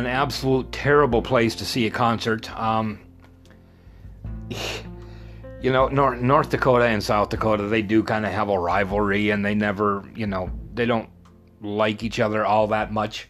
an 0.00 0.06
absolute 0.06 0.72
terrible 0.72 1.20
place 1.20 1.54
to 1.56 1.64
see 1.64 1.86
a 1.86 1.90
concert. 1.90 2.50
Um, 2.58 2.98
you 5.60 5.70
know, 5.70 5.88
North, 5.88 6.20
North 6.20 6.50
Dakota 6.50 6.86
and 6.86 7.02
South 7.02 7.28
Dakota, 7.28 7.64
they 7.64 7.82
do 7.82 8.02
kind 8.02 8.24
of 8.24 8.32
have 8.32 8.48
a 8.48 8.58
rivalry 8.58 9.30
and 9.30 9.44
they 9.44 9.54
never, 9.54 10.04
you 10.14 10.26
know, 10.26 10.50
they 10.72 10.86
don't 10.86 11.10
like 11.60 12.02
each 12.02 12.18
other 12.18 12.44
all 12.44 12.68
that 12.68 12.92
much. 12.92 13.28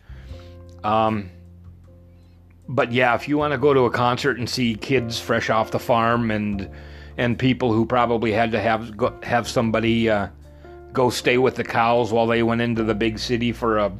Um, 0.84 1.30
but 2.68 2.92
yeah, 2.92 3.16
if 3.16 3.28
you 3.28 3.36
want 3.36 3.52
to 3.52 3.58
go 3.58 3.74
to 3.74 3.80
a 3.80 3.90
concert 3.90 4.38
and 4.38 4.48
see 4.48 4.76
kids 4.76 5.18
fresh 5.18 5.50
off 5.50 5.72
the 5.72 5.80
farm 5.80 6.30
and 6.30 6.70
and 7.18 7.36
people 7.36 7.72
who 7.72 7.84
probably 7.84 8.30
had 8.30 8.52
to 8.52 8.60
have 8.60 8.96
go, 8.96 9.18
have 9.24 9.48
somebody 9.48 10.08
uh, 10.08 10.28
go 10.92 11.10
stay 11.10 11.36
with 11.36 11.56
the 11.56 11.64
cows 11.64 12.12
while 12.12 12.28
they 12.28 12.44
went 12.44 12.60
into 12.60 12.84
the 12.84 12.94
big 12.94 13.18
city 13.18 13.50
for 13.50 13.78
a 13.78 13.92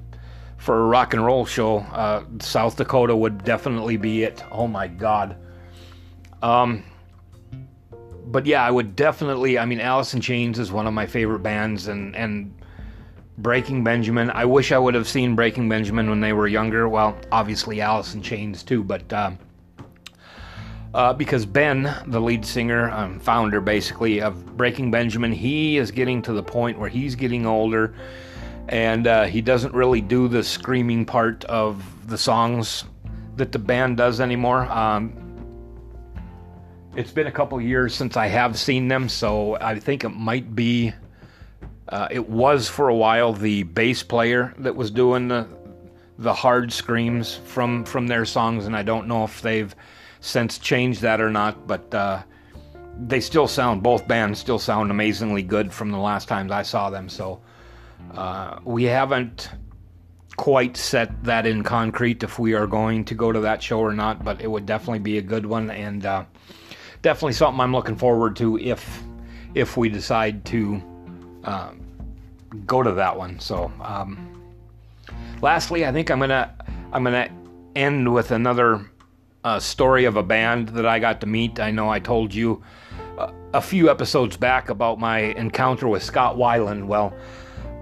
for 0.60 0.78
a 0.78 0.84
rock 0.84 1.14
and 1.14 1.24
roll 1.24 1.46
show, 1.46 1.78
uh, 1.78 2.22
South 2.38 2.76
Dakota 2.76 3.16
would 3.16 3.42
definitely 3.44 3.96
be 3.96 4.24
it. 4.24 4.44
Oh 4.52 4.68
my 4.68 4.86
God. 4.86 5.36
Um, 6.42 6.84
but 8.26 8.44
yeah, 8.44 8.62
I 8.62 8.70
would 8.70 8.94
definitely. 8.94 9.58
I 9.58 9.64
mean, 9.64 9.80
Alice 9.80 10.12
in 10.12 10.20
Chains 10.20 10.58
is 10.58 10.70
one 10.70 10.86
of 10.86 10.92
my 10.92 11.06
favorite 11.06 11.40
bands, 11.40 11.88
and 11.88 12.14
and 12.14 12.54
Breaking 13.38 13.82
Benjamin. 13.82 14.30
I 14.30 14.44
wish 14.44 14.70
I 14.70 14.78
would 14.78 14.94
have 14.94 15.08
seen 15.08 15.34
Breaking 15.34 15.66
Benjamin 15.66 16.10
when 16.10 16.20
they 16.20 16.34
were 16.34 16.46
younger. 16.46 16.90
Well, 16.90 17.16
obviously 17.32 17.80
Alice 17.80 18.14
in 18.14 18.20
Chains 18.20 18.62
too, 18.62 18.84
but 18.84 19.10
uh, 19.12 19.32
uh, 20.92 21.14
because 21.14 21.46
Ben, 21.46 21.94
the 22.06 22.20
lead 22.20 22.44
singer, 22.44 22.90
um, 22.90 23.18
founder 23.18 23.62
basically 23.62 24.20
of 24.20 24.58
Breaking 24.58 24.90
Benjamin, 24.90 25.32
he 25.32 25.78
is 25.78 25.90
getting 25.90 26.20
to 26.22 26.34
the 26.34 26.42
point 26.42 26.78
where 26.78 26.90
he's 26.90 27.14
getting 27.14 27.46
older, 27.46 27.94
and 28.70 29.09
uh, 29.09 29.24
he 29.24 29.40
doesn't 29.40 29.74
really 29.74 30.00
do 30.00 30.28
the 30.28 30.44
screaming 30.44 31.04
part 31.04 31.44
of 31.46 32.09
the 32.09 32.16
songs 32.16 32.85
that 33.37 33.50
the 33.50 33.59
band 33.59 33.96
does 33.96 34.20
anymore. 34.20 34.62
Um, 34.70 35.12
it's 36.94 37.11
been 37.11 37.26
a 37.26 37.33
couple 37.33 37.61
years 37.61 37.94
since 37.94 38.16
I 38.16 38.28
have 38.28 38.56
seen 38.56 38.87
them, 38.87 39.09
so 39.09 39.56
I 39.61 39.78
think 39.78 40.04
it 40.04 40.11
might 40.11 40.54
be. 40.54 40.92
Uh, 41.88 42.06
it 42.12 42.28
was 42.28 42.68
for 42.68 42.88
a 42.88 42.94
while 42.94 43.33
the 43.33 43.64
bass 43.64 44.04
player 44.04 44.54
that 44.59 44.76
was 44.76 44.92
doing 44.92 45.26
the 45.26 45.48
the 46.18 46.33
hard 46.33 46.72
screams 46.72 47.35
from 47.35 47.85
from 47.85 48.06
their 48.06 48.24
songs, 48.24 48.66
and 48.66 48.76
I 48.76 48.85
don't 48.85 49.09
know 49.09 49.24
if 49.24 49.42
they've 49.42 49.74
since 50.20 50.59
changed 50.59 51.02
that 51.02 51.20
or 51.20 51.30
not. 51.30 51.66
But 51.66 51.92
uh, 51.92 52.22
they 53.00 53.20
still 53.20 53.48
sound 53.48 53.83
both 53.83 54.06
bands 54.06 54.38
still 54.38 54.61
sound 54.61 54.92
amazingly 54.92 55.42
good 55.42 55.72
from 55.72 55.90
the 55.90 55.98
last 55.98 56.28
times 56.28 56.52
I 56.52 56.62
saw 56.62 56.90
them. 56.90 57.09
So 57.09 57.40
uh, 58.14 58.58
we 58.64 58.84
haven't 58.84 59.50
quite 60.36 60.76
set 60.76 61.22
that 61.24 61.46
in 61.46 61.62
concrete 61.62 62.22
if 62.22 62.38
we 62.38 62.54
are 62.54 62.66
going 62.66 63.04
to 63.04 63.14
go 63.14 63.30
to 63.30 63.40
that 63.40 63.62
show 63.62 63.78
or 63.78 63.92
not, 63.92 64.24
but 64.24 64.40
it 64.40 64.46
would 64.50 64.66
definitely 64.66 64.98
be 64.98 65.18
a 65.18 65.22
good 65.22 65.44
one 65.44 65.70
and 65.70 66.06
uh, 66.06 66.24
definitely 67.02 67.34
something 67.34 67.60
I'm 67.60 67.72
looking 67.72 67.96
forward 67.96 68.36
to 68.36 68.58
if 68.58 69.02
if 69.54 69.76
we 69.76 69.88
decide 69.88 70.44
to 70.46 70.82
um, 71.44 71.80
go 72.66 72.82
to 72.82 72.92
that 72.92 73.16
one. 73.16 73.38
So, 73.40 73.70
um, 73.80 74.42
lastly, 75.42 75.84
I 75.86 75.92
think 75.92 76.10
I'm 76.10 76.20
gonna 76.20 76.54
I'm 76.92 77.04
gonna 77.04 77.28
end 77.76 78.12
with 78.12 78.30
another 78.30 78.90
uh, 79.44 79.58
story 79.58 80.04
of 80.04 80.16
a 80.16 80.22
band 80.22 80.68
that 80.70 80.86
I 80.86 80.98
got 80.98 81.20
to 81.20 81.26
meet. 81.26 81.60
I 81.60 81.70
know 81.70 81.88
I 81.88 81.98
told 82.00 82.34
you 82.34 82.62
uh, 83.18 83.32
a 83.54 83.60
few 83.60 83.90
episodes 83.90 84.36
back 84.36 84.68
about 84.70 84.98
my 84.98 85.18
encounter 85.18 85.88
with 85.88 86.02
Scott 86.02 86.36
Weiland. 86.36 86.86
Well, 86.86 87.14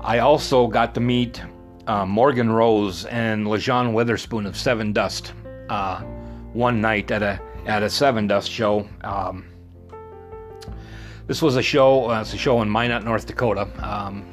I 0.00 0.18
also 0.18 0.66
got 0.66 0.94
to 0.94 1.00
meet 1.00 1.42
uh, 1.86 2.06
Morgan 2.06 2.50
Rose 2.50 3.04
and 3.06 3.46
Lajon 3.46 3.92
Witherspoon 3.92 4.46
of 4.46 4.54
Sevendust 4.54 5.32
uh, 5.68 6.00
one 6.52 6.80
night 6.80 7.10
at 7.10 7.22
a 7.22 7.40
at 7.66 7.82
a 7.82 7.86
Sevendust 7.86 8.50
show. 8.50 8.88
Um, 9.02 9.46
this 11.26 11.42
was 11.42 11.56
a 11.56 11.62
show. 11.62 12.10
Uh, 12.10 12.20
it's 12.20 12.32
a 12.32 12.38
show 12.38 12.62
in 12.62 12.70
Minot, 12.70 13.04
North 13.04 13.26
Dakota. 13.26 13.68
Um, 13.86 14.24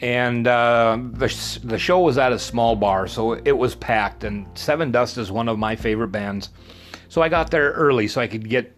and 0.00 0.46
uh, 0.46 0.98
the 1.12 1.60
the 1.64 1.78
show 1.78 2.00
was 2.00 2.18
at 2.18 2.32
a 2.32 2.38
small 2.38 2.76
bar, 2.76 3.06
so 3.06 3.32
it 3.32 3.56
was 3.56 3.74
packed. 3.74 4.24
And 4.24 4.46
Sevendust 4.54 5.18
is 5.18 5.30
one 5.30 5.48
of 5.48 5.58
my 5.58 5.76
favorite 5.76 6.08
bands, 6.08 6.50
so 7.08 7.22
I 7.22 7.28
got 7.28 7.50
there 7.50 7.72
early 7.72 8.08
so 8.08 8.20
I 8.20 8.26
could 8.26 8.48
get 8.48 8.76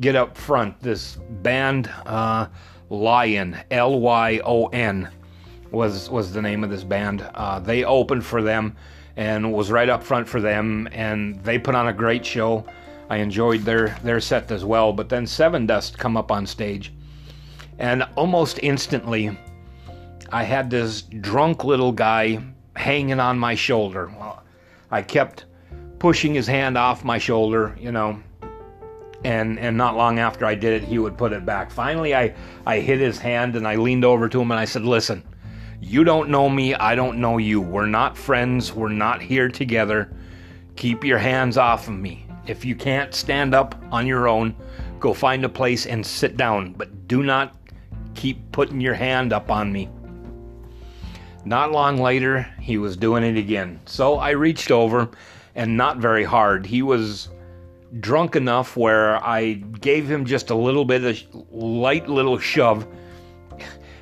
get 0.00 0.14
up 0.14 0.36
front. 0.36 0.78
This 0.80 1.18
band, 1.42 1.90
Lyon, 2.90 3.56
L 3.70 4.00
Y 4.00 4.40
O 4.44 4.66
N, 4.66 5.08
was 5.70 6.08
was 6.10 6.32
the 6.32 6.42
name 6.42 6.64
of 6.64 6.70
this 6.70 6.84
band. 6.84 7.28
Uh, 7.34 7.58
they 7.58 7.84
opened 7.84 8.24
for 8.24 8.42
them 8.42 8.76
and 9.16 9.52
was 9.52 9.70
right 9.70 9.88
up 9.88 10.02
front 10.02 10.28
for 10.28 10.40
them, 10.40 10.88
and 10.92 11.42
they 11.44 11.58
put 11.58 11.74
on 11.74 11.88
a 11.88 11.92
great 11.92 12.24
show. 12.24 12.64
I 13.10 13.16
enjoyed 13.16 13.62
their 13.62 13.96
their 14.02 14.20
set 14.20 14.50
as 14.50 14.64
well. 14.64 14.92
But 14.92 15.08
then 15.08 15.24
Sevendust 15.24 15.98
come 15.98 16.16
up 16.16 16.30
on 16.30 16.46
stage, 16.46 16.92
and 17.78 18.04
almost 18.16 18.60
instantly, 18.62 19.36
I 20.30 20.42
had 20.44 20.70
this 20.70 21.02
drunk 21.02 21.64
little 21.64 21.92
guy 21.92 22.38
hanging 22.76 23.20
on 23.20 23.38
my 23.38 23.54
shoulder. 23.54 24.10
I 24.90 25.02
kept 25.02 25.44
pushing 25.98 26.34
his 26.34 26.46
hand 26.46 26.78
off 26.78 27.04
my 27.04 27.18
shoulder, 27.18 27.76
you 27.80 27.92
know, 27.92 28.22
and 29.24 29.58
and 29.58 29.76
not 29.76 29.96
long 29.96 30.18
after 30.18 30.46
I 30.46 30.54
did 30.54 30.82
it, 30.82 30.88
he 30.88 30.98
would 30.98 31.16
put 31.18 31.32
it 31.32 31.44
back. 31.44 31.70
Finally, 31.70 32.14
I 32.14 32.34
I 32.66 32.80
hit 32.80 33.00
his 33.00 33.18
hand 33.18 33.56
and 33.56 33.66
I 33.66 33.76
leaned 33.76 34.04
over 34.04 34.28
to 34.28 34.40
him 34.40 34.50
and 34.50 34.60
I 34.60 34.64
said, 34.64 34.82
"Listen." 34.82 35.22
You 35.80 36.02
don't 36.02 36.28
know 36.28 36.48
me, 36.48 36.74
I 36.74 36.96
don't 36.96 37.18
know 37.18 37.38
you. 37.38 37.60
We're 37.60 37.86
not 37.86 38.18
friends, 38.18 38.72
we're 38.72 38.88
not 38.88 39.22
here 39.22 39.48
together. 39.48 40.12
Keep 40.74 41.04
your 41.04 41.18
hands 41.18 41.56
off 41.56 41.86
of 41.86 41.94
me. 41.94 42.26
If 42.48 42.64
you 42.64 42.74
can't 42.74 43.14
stand 43.14 43.54
up 43.54 43.80
on 43.92 44.04
your 44.04 44.26
own, 44.26 44.56
go 44.98 45.14
find 45.14 45.44
a 45.44 45.48
place 45.48 45.86
and 45.86 46.04
sit 46.04 46.36
down, 46.36 46.72
but 46.72 47.06
do 47.06 47.22
not 47.22 47.54
keep 48.16 48.50
putting 48.50 48.80
your 48.80 48.94
hand 48.94 49.32
up 49.32 49.52
on 49.52 49.72
me. 49.72 49.88
Not 51.44 51.70
long 51.70 51.98
later, 51.98 52.46
he 52.60 52.76
was 52.76 52.96
doing 52.96 53.22
it 53.22 53.36
again. 53.36 53.78
So 53.86 54.16
I 54.18 54.30
reached 54.30 54.72
over, 54.72 55.08
and 55.54 55.76
not 55.76 55.98
very 55.98 56.24
hard. 56.24 56.66
He 56.66 56.82
was 56.82 57.28
drunk 58.00 58.36
enough 58.36 58.76
where 58.76 59.22
I 59.24 59.54
gave 59.54 60.10
him 60.10 60.24
just 60.24 60.50
a 60.50 60.54
little 60.54 60.84
bit 60.84 61.04
of 61.04 61.52
light 61.52 62.08
little 62.08 62.38
shove, 62.38 62.86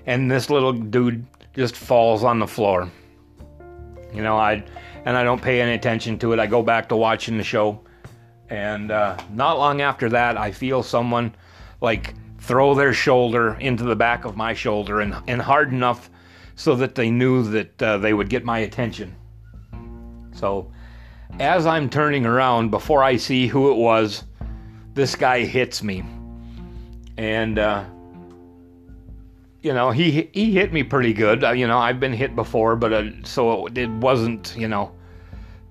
and 0.06 0.30
this 0.30 0.50
little 0.50 0.72
dude 0.72 1.26
just 1.54 1.76
falls 1.76 2.24
on 2.24 2.38
the 2.38 2.46
floor. 2.46 2.90
You 4.12 4.22
know, 4.22 4.36
I 4.36 4.64
and 5.04 5.16
I 5.16 5.22
don't 5.22 5.40
pay 5.40 5.60
any 5.60 5.74
attention 5.74 6.18
to 6.20 6.32
it. 6.32 6.38
I 6.38 6.46
go 6.46 6.62
back 6.62 6.88
to 6.88 6.96
watching 6.96 7.36
the 7.36 7.44
show, 7.44 7.80
and 8.50 8.90
uh, 8.90 9.16
not 9.32 9.58
long 9.58 9.80
after 9.80 10.08
that, 10.10 10.36
I 10.36 10.50
feel 10.50 10.82
someone 10.82 11.34
like 11.80 12.14
throw 12.38 12.74
their 12.74 12.92
shoulder 12.92 13.54
into 13.60 13.84
the 13.84 13.96
back 13.96 14.24
of 14.24 14.36
my 14.36 14.54
shoulder 14.54 15.00
and 15.00 15.14
and 15.26 15.40
hard 15.40 15.72
enough 15.72 16.10
so 16.56 16.74
that 16.74 16.94
they 16.94 17.10
knew 17.10 17.42
that 17.42 17.82
uh, 17.82 17.98
they 17.98 18.14
would 18.14 18.30
get 18.30 18.44
my 18.44 18.60
attention. 18.60 19.14
So, 20.32 20.72
as 21.38 21.66
I'm 21.66 21.88
turning 21.90 22.26
around, 22.26 22.70
before 22.70 23.02
I 23.02 23.16
see 23.16 23.46
who 23.46 23.70
it 23.70 23.76
was, 23.76 24.24
this 24.94 25.14
guy 25.14 25.44
hits 25.44 25.82
me, 25.82 26.04
and. 27.16 27.58
Uh, 27.58 27.84
you 29.66 29.74
know, 29.74 29.90
he 29.90 30.30
he 30.32 30.52
hit 30.52 30.72
me 30.72 30.84
pretty 30.84 31.12
good. 31.12 31.42
Uh, 31.42 31.50
you 31.50 31.66
know, 31.66 31.78
I've 31.78 31.98
been 31.98 32.12
hit 32.12 32.36
before, 32.36 32.76
but 32.76 32.92
uh, 32.92 33.04
so 33.24 33.66
it, 33.66 33.76
it, 33.76 33.90
wasn't, 33.90 34.54
you 34.56 34.68
know, 34.68 34.92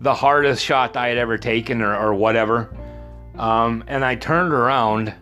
the 0.02 0.14
hardest 0.14 0.62
shot 0.62 0.98
I 0.98 1.08
had 1.08 1.18
ever 1.18 1.38
taken 1.38 1.82
or, 1.82 1.96
or 1.96 2.14
whatever. 2.14 2.76
Um, 3.38 3.86
and 3.88 4.04
I 4.04 4.16
turned 4.16 4.52
around, 4.52 5.14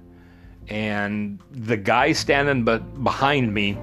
and 0.69 1.39
the 1.51 1.77
guy 1.77 2.13
standing 2.13 2.65
be- 2.65 2.83
behind 3.03 3.53
me 3.53 3.77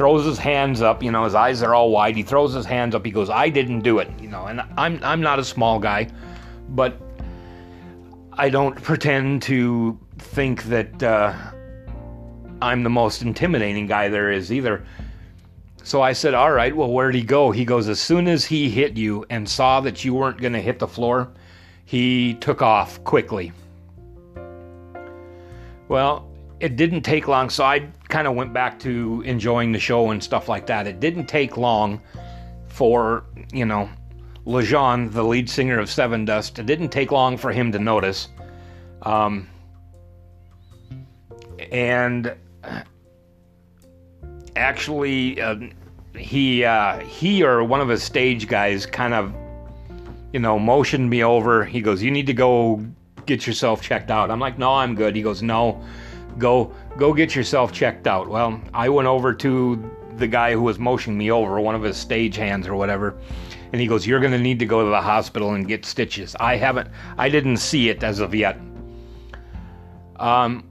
throws 0.00 0.24
his 0.24 0.38
hands 0.38 0.80
up. 0.80 1.02
You 1.02 1.10
know, 1.10 1.24
his 1.24 1.34
eyes 1.34 1.62
are 1.62 1.74
all 1.74 1.90
wide. 1.90 2.16
He 2.16 2.22
throws 2.22 2.54
his 2.54 2.64
hands 2.64 2.94
up. 2.94 3.04
He 3.04 3.10
goes, 3.10 3.28
"I 3.28 3.50
didn't 3.50 3.80
do 3.80 3.98
it." 3.98 4.08
You 4.18 4.28
know, 4.28 4.46
and 4.46 4.62
I'm 4.78 4.98
I'm 5.02 5.20
not 5.20 5.38
a 5.38 5.44
small 5.44 5.78
guy, 5.78 6.08
but 6.70 6.98
I 8.32 8.48
don't 8.48 8.80
pretend 8.82 9.42
to 9.42 9.98
think 10.16 10.64
that. 10.64 11.02
Uh, 11.02 11.34
I'm 12.62 12.82
the 12.82 12.90
most 12.90 13.20
intimidating 13.22 13.86
guy 13.86 14.08
there 14.08 14.30
is 14.30 14.50
either. 14.50 14.86
So 15.82 16.02
I 16.02 16.12
said, 16.12 16.34
All 16.34 16.52
right, 16.52 16.74
well, 16.74 16.90
where'd 16.90 17.14
he 17.14 17.22
go? 17.22 17.50
He 17.50 17.64
goes, 17.64 17.88
As 17.88 18.00
soon 18.00 18.28
as 18.28 18.44
he 18.44 18.68
hit 18.70 18.96
you 18.96 19.24
and 19.30 19.48
saw 19.48 19.80
that 19.80 20.04
you 20.04 20.14
weren't 20.14 20.40
going 20.40 20.52
to 20.52 20.60
hit 20.60 20.78
the 20.78 20.88
floor, 20.88 21.30
he 21.84 22.34
took 22.34 22.60
off 22.60 23.02
quickly. 23.04 23.52
Well, 25.88 26.29
it 26.60 26.76
didn't 26.76 27.02
take 27.02 27.26
long, 27.26 27.50
so 27.50 27.64
I 27.64 27.88
kind 28.08 28.28
of 28.28 28.34
went 28.34 28.52
back 28.52 28.78
to 28.80 29.22
enjoying 29.24 29.72
the 29.72 29.78
show 29.78 30.10
and 30.10 30.22
stuff 30.22 30.48
like 30.48 30.66
that. 30.66 30.86
It 30.86 31.00
didn't 31.00 31.26
take 31.26 31.56
long 31.56 32.00
for, 32.68 33.24
you 33.52 33.64
know, 33.64 33.88
Lajon, 34.46 35.12
the 35.12 35.22
lead 35.22 35.48
singer 35.48 35.78
of 35.78 35.88
Sevendust, 35.88 36.58
it 36.58 36.66
didn't 36.66 36.90
take 36.90 37.12
long 37.12 37.36
for 37.36 37.52
him 37.52 37.72
to 37.72 37.78
notice. 37.78 38.28
Um, 39.02 39.48
and 41.72 42.34
actually, 44.56 45.40
uh, 45.40 45.56
he 46.16 46.64
uh, 46.64 46.98
he 47.00 47.42
or 47.42 47.64
one 47.64 47.80
of 47.80 47.88
his 47.88 48.02
stage 48.02 48.48
guys 48.48 48.86
kind 48.86 49.14
of, 49.14 49.34
you 50.32 50.40
know, 50.40 50.58
motioned 50.58 51.08
me 51.08 51.22
over. 51.22 51.64
He 51.64 51.80
goes, 51.80 52.02
"You 52.02 52.10
need 52.10 52.26
to 52.26 52.34
go 52.34 52.84
get 53.30 53.46
yourself 53.46 53.80
checked 53.80 54.10
out. 54.10 54.30
I'm 54.30 54.40
like, 54.40 54.58
no, 54.58 54.74
I'm 54.74 54.94
good. 54.94 55.14
He 55.14 55.22
goes, 55.22 55.42
no, 55.42 55.80
go 56.38 56.72
go 56.96 57.12
get 57.12 57.34
yourself 57.34 57.72
checked 57.72 58.06
out. 58.06 58.28
Well, 58.28 58.60
I 58.74 58.88
went 58.88 59.08
over 59.08 59.32
to 59.34 59.90
the 60.16 60.26
guy 60.26 60.52
who 60.52 60.62
was 60.62 60.78
motioning 60.78 61.18
me 61.18 61.30
over, 61.30 61.60
one 61.60 61.74
of 61.74 61.82
his 61.82 61.96
stage 61.96 62.36
hands 62.36 62.66
or 62.66 62.74
whatever, 62.74 63.16
and 63.72 63.80
he 63.80 63.86
goes, 63.86 64.06
"You're 64.06 64.20
going 64.20 64.32
to 64.32 64.38
need 64.38 64.58
to 64.58 64.66
go 64.66 64.84
to 64.84 64.90
the 64.90 65.00
hospital 65.00 65.54
and 65.54 65.66
get 65.66 65.84
stitches." 65.84 66.36
I 66.38 66.56
haven't, 66.56 66.88
I 67.18 67.28
didn't 67.28 67.58
see 67.58 67.88
it 67.88 68.02
as 68.02 68.20
of 68.20 68.34
yet. 68.34 68.58
Um, 70.16 70.64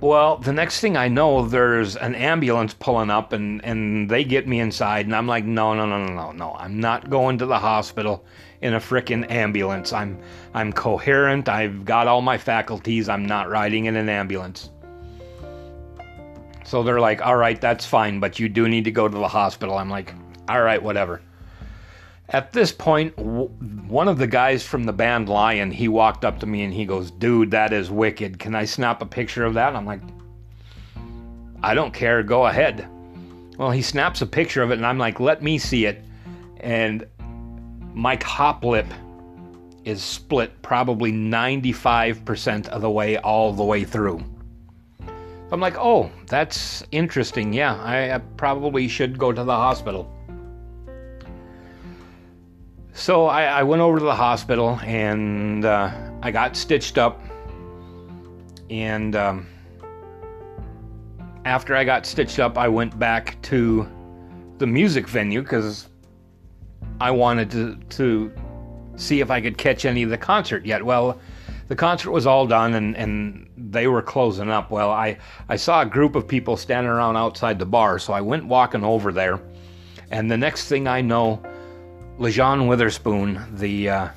well, 0.00 0.38
the 0.38 0.52
next 0.52 0.80
thing 0.80 0.96
I 0.96 1.08
know, 1.08 1.46
there's 1.46 1.94
an 1.96 2.14
ambulance 2.14 2.72
pulling 2.72 3.10
up, 3.10 3.32
and 3.32 3.64
and 3.64 4.10
they 4.10 4.24
get 4.24 4.48
me 4.48 4.60
inside, 4.60 5.06
and 5.06 5.14
I'm 5.14 5.26
like, 5.26 5.44
no, 5.44 5.74
no, 5.74 5.86
no, 5.86 6.04
no, 6.04 6.14
no, 6.14 6.32
no, 6.32 6.56
I'm 6.58 6.80
not 6.80 7.10
going 7.10 7.38
to 7.38 7.46
the 7.46 7.58
hospital 7.58 8.24
in 8.62 8.74
a 8.74 8.80
frickin' 8.80 9.30
ambulance. 9.30 9.92
I'm 9.92 10.18
I'm 10.54 10.72
coherent. 10.72 11.48
I've 11.48 11.84
got 11.84 12.08
all 12.08 12.22
my 12.22 12.38
faculties. 12.38 13.08
I'm 13.08 13.26
not 13.26 13.50
riding 13.50 13.84
in 13.86 13.96
an 13.96 14.08
ambulance. 14.08 14.70
So 16.70 16.84
they're 16.84 17.00
like, 17.00 17.20
all 17.20 17.34
right, 17.34 17.60
that's 17.60 17.84
fine, 17.84 18.20
but 18.20 18.38
you 18.38 18.48
do 18.48 18.68
need 18.68 18.84
to 18.84 18.92
go 18.92 19.08
to 19.08 19.18
the 19.18 19.26
hospital. 19.26 19.76
I'm 19.76 19.90
like, 19.90 20.14
all 20.48 20.62
right, 20.62 20.80
whatever. 20.80 21.20
At 22.28 22.52
this 22.52 22.70
point, 22.70 23.18
one 23.18 24.06
of 24.06 24.18
the 24.18 24.28
guys 24.28 24.64
from 24.64 24.84
the 24.84 24.92
band 24.92 25.28
Lyon, 25.28 25.72
he 25.72 25.88
walked 25.88 26.24
up 26.24 26.38
to 26.38 26.46
me 26.46 26.62
and 26.62 26.72
he 26.72 26.84
goes, 26.84 27.10
dude, 27.10 27.50
that 27.50 27.72
is 27.72 27.90
wicked. 27.90 28.38
Can 28.38 28.54
I 28.54 28.66
snap 28.66 29.02
a 29.02 29.04
picture 29.04 29.44
of 29.44 29.54
that? 29.54 29.74
I'm 29.74 29.84
like, 29.84 30.00
I 31.60 31.74
don't 31.74 31.92
care. 31.92 32.22
Go 32.22 32.46
ahead. 32.46 32.86
Well, 33.58 33.72
he 33.72 33.82
snaps 33.82 34.22
a 34.22 34.26
picture 34.26 34.62
of 34.62 34.70
it 34.70 34.74
and 34.74 34.86
I'm 34.86 34.96
like, 34.96 35.18
let 35.18 35.42
me 35.42 35.58
see 35.58 35.86
it. 35.86 36.04
And 36.60 37.04
my 37.94 38.14
top 38.20 38.64
lip 38.64 38.86
is 39.84 40.04
split 40.04 40.62
probably 40.62 41.10
95% 41.10 42.68
of 42.68 42.80
the 42.80 42.90
way 42.90 43.18
all 43.18 43.52
the 43.52 43.64
way 43.64 43.82
through. 43.82 44.24
I'm 45.52 45.60
like, 45.60 45.76
oh, 45.76 46.10
that's 46.26 46.84
interesting. 46.92 47.52
Yeah, 47.52 47.74
I, 47.74 48.18
probably 48.36 48.86
should 48.86 49.18
go 49.18 49.32
to 49.32 49.42
the 49.42 49.54
hospital. 49.54 50.08
So 52.92 53.26
I, 53.26 53.44
I, 53.44 53.62
went 53.64 53.82
over 53.82 53.98
to 53.98 54.04
the 54.04 54.14
hospital 54.14 54.78
and 54.84 55.64
uh, 55.64 55.90
I 56.22 56.30
got 56.30 56.56
stitched 56.56 56.98
up. 56.98 57.20
And 58.68 59.16
um, 59.16 59.46
after 61.44 61.74
I 61.74 61.82
got 61.82 62.06
stitched 62.06 62.38
up, 62.38 62.56
I 62.56 62.68
went 62.68 62.96
back 62.98 63.40
to 63.42 63.88
the 64.58 64.66
music 64.66 65.08
venue 65.08 65.42
because 65.42 65.88
I 67.00 67.10
wanted 67.10 67.50
to, 67.52 67.76
to 67.76 68.32
see 68.96 69.20
if 69.20 69.30
I 69.30 69.40
could 69.40 69.58
catch 69.58 69.84
any 69.84 70.04
of 70.04 70.10
the 70.10 70.18
concert 70.18 70.64
yet. 70.64 70.84
Well, 70.84 71.18
the 71.66 71.76
concert 71.76 72.10
was 72.12 72.26
all 72.26 72.46
done 72.46 72.74
and, 72.74 72.96
and 72.96 73.48
they 73.70 73.86
were 73.86 74.02
closing 74.02 74.50
up. 74.50 74.70
Well, 74.70 74.90
I, 74.90 75.18
I 75.48 75.56
saw 75.56 75.82
a 75.82 75.86
group 75.86 76.16
of 76.16 76.26
people 76.26 76.56
standing 76.56 76.90
around 76.90 77.16
outside 77.16 77.58
the 77.58 77.66
bar, 77.66 77.98
so 77.98 78.12
I 78.12 78.20
went 78.20 78.44
walking 78.46 78.84
over 78.84 79.12
there. 79.12 79.40
And 80.10 80.30
the 80.30 80.36
next 80.36 80.68
thing 80.68 80.88
I 80.88 81.00
know, 81.00 81.40
Lajon 82.18 82.66
Witherspoon, 82.66 83.40
the 83.56 83.88
uh, 83.88 84.08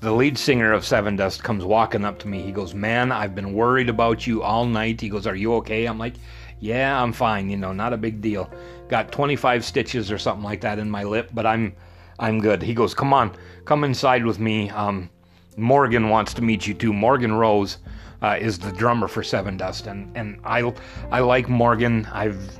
the 0.00 0.12
lead 0.12 0.36
singer 0.36 0.72
of 0.72 0.82
Sevendust, 0.82 1.42
comes 1.42 1.64
walking 1.64 2.04
up 2.04 2.18
to 2.20 2.28
me. 2.28 2.42
He 2.42 2.52
goes, 2.52 2.74
"Man, 2.74 3.12
I've 3.12 3.34
been 3.34 3.52
worried 3.52 3.88
about 3.88 4.26
you 4.26 4.42
all 4.42 4.66
night." 4.66 5.00
He 5.00 5.08
goes, 5.08 5.26
"Are 5.26 5.36
you 5.36 5.54
okay?" 5.56 5.86
I'm 5.86 5.98
like, 5.98 6.14
"Yeah, 6.58 7.00
I'm 7.00 7.12
fine. 7.12 7.48
You 7.48 7.56
know, 7.56 7.72
not 7.72 7.92
a 7.92 7.96
big 7.96 8.20
deal. 8.20 8.50
Got 8.88 9.12
25 9.12 9.64
stitches 9.64 10.10
or 10.10 10.18
something 10.18 10.44
like 10.44 10.62
that 10.62 10.80
in 10.80 10.90
my 10.90 11.04
lip, 11.04 11.30
but 11.32 11.46
I'm 11.46 11.74
I'm 12.18 12.40
good." 12.40 12.60
He 12.60 12.74
goes, 12.74 12.92
"Come 12.92 13.14
on, 13.14 13.36
come 13.64 13.84
inside 13.84 14.26
with 14.26 14.40
me." 14.40 14.68
Um, 14.70 15.08
Morgan 15.56 16.08
wants 16.08 16.34
to 16.34 16.42
meet 16.42 16.66
you 16.66 16.74
too. 16.74 16.92
Morgan 16.92 17.34
Rose 17.34 17.78
uh, 18.22 18.36
is 18.40 18.58
the 18.58 18.72
drummer 18.72 19.08
for 19.08 19.22
Sevendust, 19.22 19.86
and 19.86 20.10
and 20.16 20.38
I 20.44 20.72
I 21.10 21.20
like 21.20 21.48
Morgan. 21.48 22.06
I've 22.12 22.58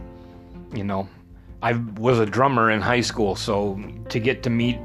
you 0.74 0.84
know 0.84 1.08
I 1.62 1.72
was 1.72 2.18
a 2.18 2.26
drummer 2.26 2.70
in 2.70 2.80
high 2.80 3.02
school, 3.02 3.36
so 3.36 3.80
to 4.08 4.18
get 4.18 4.42
to 4.44 4.50
meet 4.50 4.78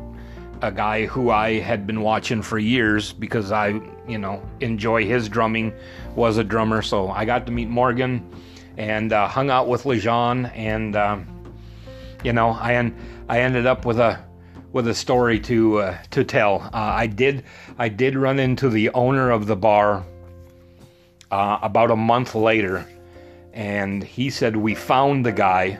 a 0.61 0.71
guy 0.71 1.05
who 1.05 1.29
I 1.29 1.59
had 1.59 1.85
been 1.85 2.01
watching 2.01 2.41
for 2.41 2.59
years 2.59 3.13
because 3.13 3.51
I 3.51 3.79
you 4.07 4.17
know 4.17 4.41
enjoy 4.59 5.05
his 5.05 5.29
drumming 5.29 5.73
was 6.15 6.37
a 6.37 6.43
drummer, 6.43 6.81
so 6.81 7.09
I 7.09 7.25
got 7.25 7.45
to 7.45 7.51
meet 7.51 7.69
Morgan 7.69 8.27
and 8.77 9.13
uh, 9.13 9.27
hung 9.27 9.49
out 9.49 9.67
with 9.67 9.83
Lajon, 9.83 10.51
and 10.55 10.95
um, 10.95 11.27
you 12.23 12.33
know 12.33 12.49
I 12.49 12.75
en- 12.75 12.95
I 13.29 13.39
ended 13.39 13.65
up 13.65 13.85
with 13.85 13.99
a 13.99 14.23
with 14.73 14.89
a 14.89 14.93
story 14.93 15.39
to 15.39 15.79
uh, 15.79 15.97
to 16.11 16.25
tell. 16.25 16.61
Uh, 16.61 16.69
I 16.73 17.07
did 17.07 17.43
I 17.77 17.87
did 17.87 18.17
run 18.17 18.39
into 18.39 18.67
the 18.67 18.89
owner 18.89 19.31
of 19.31 19.47
the 19.47 19.55
bar 19.55 20.03
uh, 21.31 21.59
about 21.61 21.91
a 21.91 21.95
month 21.95 22.35
later, 22.35 22.85
and 23.53 24.03
he 24.03 24.29
said 24.29 24.55
we 24.55 24.75
found 24.75 25.25
the 25.25 25.31
guy 25.31 25.79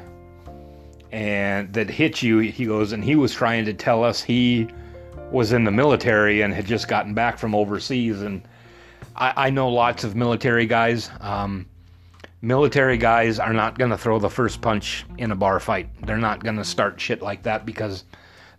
and 1.11 1.71
that 1.73 1.89
hit 1.89 2.21
you. 2.21 2.39
He 2.39 2.65
goes 2.65 2.91
and 2.91 3.03
he 3.03 3.15
was 3.15 3.33
trying 3.33 3.65
to 3.65 3.73
tell 3.73 4.03
us 4.03 4.21
he 4.21 4.67
was 5.31 5.53
in 5.53 5.63
the 5.63 5.71
military 5.71 6.41
and 6.41 6.53
had 6.53 6.65
just 6.65 6.87
gotten 6.87 7.13
back 7.13 7.37
from 7.37 7.55
overseas. 7.55 8.21
And 8.21 8.45
I, 9.15 9.47
I 9.47 9.49
know 9.49 9.69
lots 9.69 10.03
of 10.03 10.15
military 10.15 10.65
guys. 10.65 11.09
Um, 11.21 11.67
military 12.41 12.97
guys 12.97 13.39
are 13.39 13.53
not 13.53 13.77
going 13.77 13.91
to 13.91 13.97
throw 13.97 14.19
the 14.19 14.29
first 14.29 14.61
punch 14.61 15.05
in 15.17 15.31
a 15.31 15.35
bar 15.35 15.59
fight. 15.59 15.89
They're 16.05 16.17
not 16.17 16.43
going 16.43 16.57
to 16.57 16.65
start 16.65 16.99
shit 16.99 17.21
like 17.21 17.43
that 17.43 17.65
because 17.65 18.03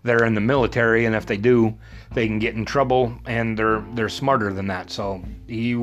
they're 0.06 0.24
in 0.24 0.34
the 0.34 0.40
military, 0.40 1.04
and 1.04 1.14
if 1.14 1.26
they 1.26 1.36
do, 1.36 1.76
they 2.14 2.26
can 2.26 2.38
get 2.38 2.54
in 2.54 2.64
trouble, 2.64 3.12
and 3.26 3.58
they're 3.58 3.84
they're 3.94 4.08
smarter 4.08 4.52
than 4.52 4.68
that. 4.68 4.90
So 4.90 5.22
he, 5.46 5.78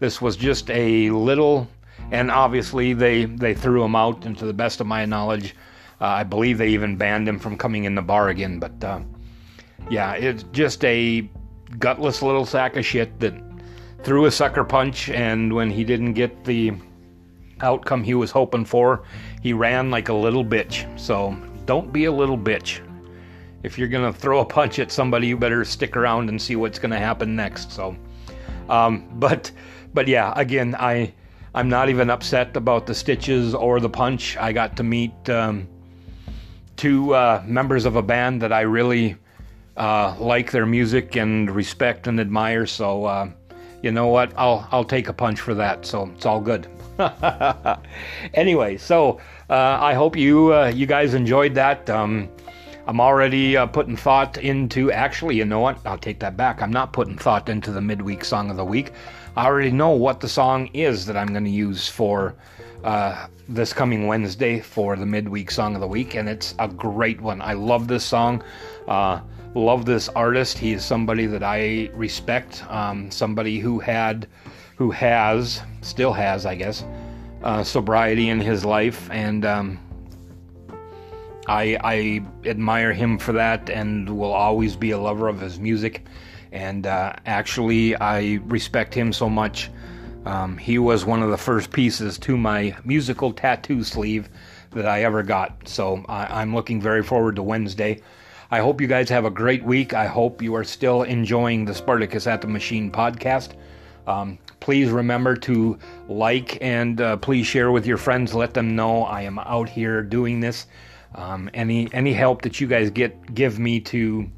this 0.00 0.20
was 0.20 0.36
just 0.36 0.68
a 0.70 1.10
little, 1.10 1.68
and 2.10 2.30
obviously 2.30 2.92
they 2.92 3.24
they 3.24 3.54
threw 3.54 3.82
him 3.82 3.96
out. 3.96 4.26
And 4.26 4.36
to 4.38 4.44
the 4.44 4.52
best 4.52 4.80
of 4.80 4.86
my 4.86 5.06
knowledge, 5.06 5.54
uh, 6.00 6.06
I 6.06 6.24
believe 6.24 6.58
they 6.58 6.68
even 6.68 6.96
banned 6.96 7.28
him 7.28 7.38
from 7.38 7.56
coming 7.56 7.84
in 7.84 7.94
the 7.94 8.02
bar 8.02 8.28
again. 8.28 8.58
But 8.58 8.84
uh, 8.84 9.00
yeah, 9.88 10.12
it's 10.14 10.42
just 10.52 10.84
a 10.84 11.28
gutless 11.78 12.20
little 12.20 12.44
sack 12.44 12.76
of 12.76 12.84
shit 12.84 13.18
that 13.20 13.34
threw 14.02 14.26
a 14.26 14.30
sucker 14.30 14.64
punch, 14.64 15.08
and 15.08 15.52
when 15.52 15.70
he 15.70 15.84
didn't 15.84 16.14
get 16.14 16.44
the 16.44 16.72
outcome 17.62 18.02
he 18.02 18.14
was 18.14 18.30
hoping 18.30 18.64
for, 18.64 19.04
he 19.42 19.52
ran 19.52 19.90
like 19.90 20.08
a 20.08 20.14
little 20.14 20.44
bitch. 20.44 20.86
So 20.98 21.36
don't 21.66 21.92
be 21.92 22.06
a 22.06 22.12
little 22.12 22.38
bitch 22.38 22.80
if 23.62 23.78
you're 23.78 23.88
going 23.88 24.12
to 24.12 24.18
throw 24.18 24.40
a 24.40 24.44
punch 24.44 24.78
at 24.78 24.90
somebody, 24.90 25.28
you 25.28 25.36
better 25.36 25.64
stick 25.64 25.96
around 25.96 26.28
and 26.28 26.40
see 26.40 26.56
what's 26.56 26.78
going 26.78 26.90
to 26.90 26.98
happen 26.98 27.36
next. 27.36 27.72
So, 27.72 27.96
um, 28.68 29.08
but, 29.14 29.50
but 29.92 30.08
yeah, 30.08 30.32
again, 30.36 30.74
I, 30.78 31.12
I'm 31.54 31.68
not 31.68 31.88
even 31.88 32.10
upset 32.10 32.56
about 32.56 32.86
the 32.86 32.94
stitches 32.94 33.54
or 33.54 33.80
the 33.80 33.90
punch. 33.90 34.36
I 34.36 34.52
got 34.52 34.76
to 34.76 34.82
meet 34.82 35.28
um, 35.28 35.68
two 36.76 37.14
uh, 37.14 37.42
members 37.46 37.84
of 37.84 37.96
a 37.96 38.02
band 38.02 38.40
that 38.42 38.52
I 38.52 38.62
really 38.62 39.16
uh, 39.76 40.14
like 40.18 40.50
their 40.50 40.66
music 40.66 41.16
and 41.16 41.50
respect 41.50 42.06
and 42.06 42.20
admire. 42.20 42.66
So, 42.66 43.04
uh, 43.04 43.30
you 43.82 43.90
know 43.90 44.08
what? 44.08 44.32
I'll 44.36 44.68
I'll 44.70 44.84
take 44.84 45.08
a 45.08 45.12
punch 45.12 45.40
for 45.40 45.54
that. 45.54 45.86
So 45.86 46.10
it's 46.14 46.26
all 46.26 46.40
good. 46.40 46.66
anyway, 48.34 48.76
so 48.76 49.20
uh, 49.48 49.78
I 49.80 49.94
hope 49.94 50.16
you 50.16 50.54
uh, 50.54 50.66
you 50.66 50.86
guys 50.86 51.14
enjoyed 51.14 51.54
that. 51.54 51.88
Um, 51.88 52.28
I'm 52.90 53.00
already 53.00 53.56
uh, 53.56 53.66
putting 53.66 53.96
thought 53.96 54.36
into. 54.38 54.90
Actually, 54.90 55.36
you 55.36 55.44
know 55.44 55.60
what? 55.60 55.78
I'll 55.86 55.96
take 55.96 56.18
that 56.18 56.36
back. 56.36 56.60
I'm 56.60 56.72
not 56.72 56.92
putting 56.92 57.16
thought 57.16 57.48
into 57.48 57.70
the 57.70 57.80
midweek 57.80 58.24
song 58.24 58.50
of 58.50 58.56
the 58.56 58.64
week. 58.64 58.90
I 59.36 59.46
already 59.46 59.70
know 59.70 59.90
what 59.90 60.18
the 60.18 60.28
song 60.28 60.66
is 60.74 61.06
that 61.06 61.16
I'm 61.16 61.28
going 61.28 61.44
to 61.44 61.50
use 61.50 61.86
for 61.86 62.34
uh, 62.82 63.28
this 63.48 63.72
coming 63.72 64.08
Wednesday 64.08 64.58
for 64.58 64.96
the 64.96 65.06
midweek 65.06 65.52
song 65.52 65.76
of 65.76 65.80
the 65.80 65.86
week, 65.86 66.16
and 66.16 66.28
it's 66.28 66.56
a 66.58 66.66
great 66.66 67.20
one. 67.20 67.40
I 67.40 67.52
love 67.52 67.86
this 67.86 68.02
song. 68.02 68.42
Uh, 68.88 69.20
love 69.54 69.84
this 69.84 70.08
artist. 70.08 70.58
He 70.58 70.72
is 70.72 70.84
somebody 70.84 71.26
that 71.26 71.44
I 71.44 71.90
respect. 71.94 72.68
Um, 72.68 73.08
somebody 73.12 73.60
who 73.60 73.78
had, 73.78 74.26
who 74.74 74.90
has, 74.90 75.62
still 75.82 76.12
has, 76.12 76.44
I 76.44 76.56
guess, 76.56 76.82
uh, 77.44 77.62
sobriety 77.62 78.30
in 78.30 78.40
his 78.40 78.64
life, 78.64 79.08
and 79.12 79.44
um, 79.44 79.78
I, 81.50 81.76
I 81.82 82.48
admire 82.48 82.92
him 82.92 83.18
for 83.18 83.32
that 83.32 83.68
and 83.70 84.08
will 84.08 84.32
always 84.32 84.76
be 84.76 84.92
a 84.92 84.98
lover 84.98 85.26
of 85.26 85.40
his 85.40 85.58
music. 85.58 86.06
And 86.52 86.86
uh, 86.86 87.14
actually, 87.26 87.96
I 87.96 88.34
respect 88.44 88.94
him 88.94 89.12
so 89.12 89.28
much. 89.28 89.68
Um, 90.26 90.56
he 90.56 90.78
was 90.78 91.04
one 91.04 91.24
of 91.24 91.30
the 91.30 91.36
first 91.36 91.72
pieces 91.72 92.18
to 92.18 92.36
my 92.36 92.76
musical 92.84 93.32
tattoo 93.32 93.82
sleeve 93.82 94.28
that 94.70 94.86
I 94.86 95.02
ever 95.02 95.24
got. 95.24 95.66
So 95.66 96.04
I, 96.08 96.40
I'm 96.40 96.54
looking 96.54 96.80
very 96.80 97.02
forward 97.02 97.34
to 97.34 97.42
Wednesday. 97.42 98.00
I 98.52 98.60
hope 98.60 98.80
you 98.80 98.86
guys 98.86 99.08
have 99.08 99.24
a 99.24 99.30
great 99.30 99.64
week. 99.64 99.92
I 99.92 100.06
hope 100.06 100.40
you 100.40 100.54
are 100.54 100.64
still 100.64 101.02
enjoying 101.02 101.64
the 101.64 101.74
Spartacus 101.74 102.28
at 102.28 102.42
the 102.42 102.46
Machine 102.46 102.92
podcast. 102.92 103.54
Um, 104.06 104.38
please 104.60 104.90
remember 104.90 105.34
to 105.36 105.78
like 106.08 106.62
and 106.62 107.00
uh, 107.00 107.16
please 107.16 107.48
share 107.48 107.72
with 107.72 107.86
your 107.86 107.96
friends. 107.96 108.34
Let 108.34 108.54
them 108.54 108.76
know 108.76 109.02
I 109.02 109.22
am 109.22 109.40
out 109.40 109.68
here 109.68 110.00
doing 110.02 110.38
this. 110.38 110.66
Um, 111.14 111.50
any 111.54 111.92
any 111.92 112.12
help 112.12 112.42
that 112.42 112.60
you 112.60 112.66
guys 112.66 112.90
get 112.90 113.34
give 113.34 113.58
me 113.58 113.80
to 113.80 114.30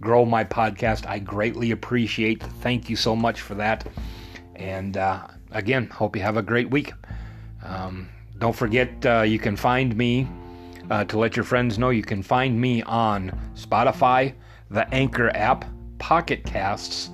grow 0.00 0.24
my 0.24 0.44
podcast. 0.44 1.06
I 1.06 1.18
greatly 1.18 1.70
appreciate. 1.70 2.42
Thank 2.42 2.88
you 2.88 2.96
so 2.96 3.14
much 3.14 3.40
for 3.40 3.54
that. 3.56 3.86
And 4.56 4.96
uh, 4.96 5.26
again, 5.50 5.88
hope 5.88 6.16
you 6.16 6.22
have 6.22 6.36
a 6.36 6.42
great 6.42 6.70
week. 6.70 6.92
Um, 7.62 8.08
don't 8.38 8.56
forget, 8.56 8.90
uh, 9.04 9.22
you 9.22 9.38
can 9.38 9.56
find 9.56 9.94
me 9.96 10.26
uh, 10.90 11.04
to 11.04 11.18
let 11.18 11.36
your 11.36 11.44
friends 11.44 11.78
know. 11.78 11.90
You 11.90 12.02
can 12.02 12.22
find 12.22 12.58
me 12.58 12.82
on 12.82 13.30
Spotify, 13.54 14.34
the 14.70 14.92
Anchor 14.94 15.30
app, 15.36 15.64
Pocket 15.98 16.44
Casts, 16.44 17.10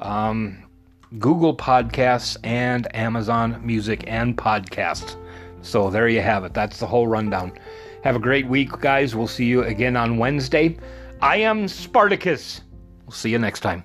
um, 0.00 0.64
Google 1.18 1.56
Podcasts, 1.56 2.36
and 2.42 2.92
Amazon 2.94 3.60
Music 3.64 4.04
and 4.06 4.36
Podcasts. 4.36 5.16
So 5.62 5.90
there 5.90 6.08
you 6.08 6.20
have 6.20 6.44
it. 6.44 6.52
That's 6.52 6.78
the 6.78 6.86
whole 6.86 7.06
rundown. 7.06 7.52
Have 8.06 8.14
a 8.14 8.20
great 8.20 8.46
week, 8.46 8.70
guys. 8.78 9.16
We'll 9.16 9.26
see 9.26 9.46
you 9.46 9.64
again 9.64 9.96
on 9.96 10.16
Wednesday. 10.16 10.76
I 11.20 11.38
am 11.38 11.66
Spartacus. 11.66 12.60
We'll 13.04 13.10
see 13.10 13.30
you 13.30 13.38
next 13.40 13.62
time. 13.62 13.82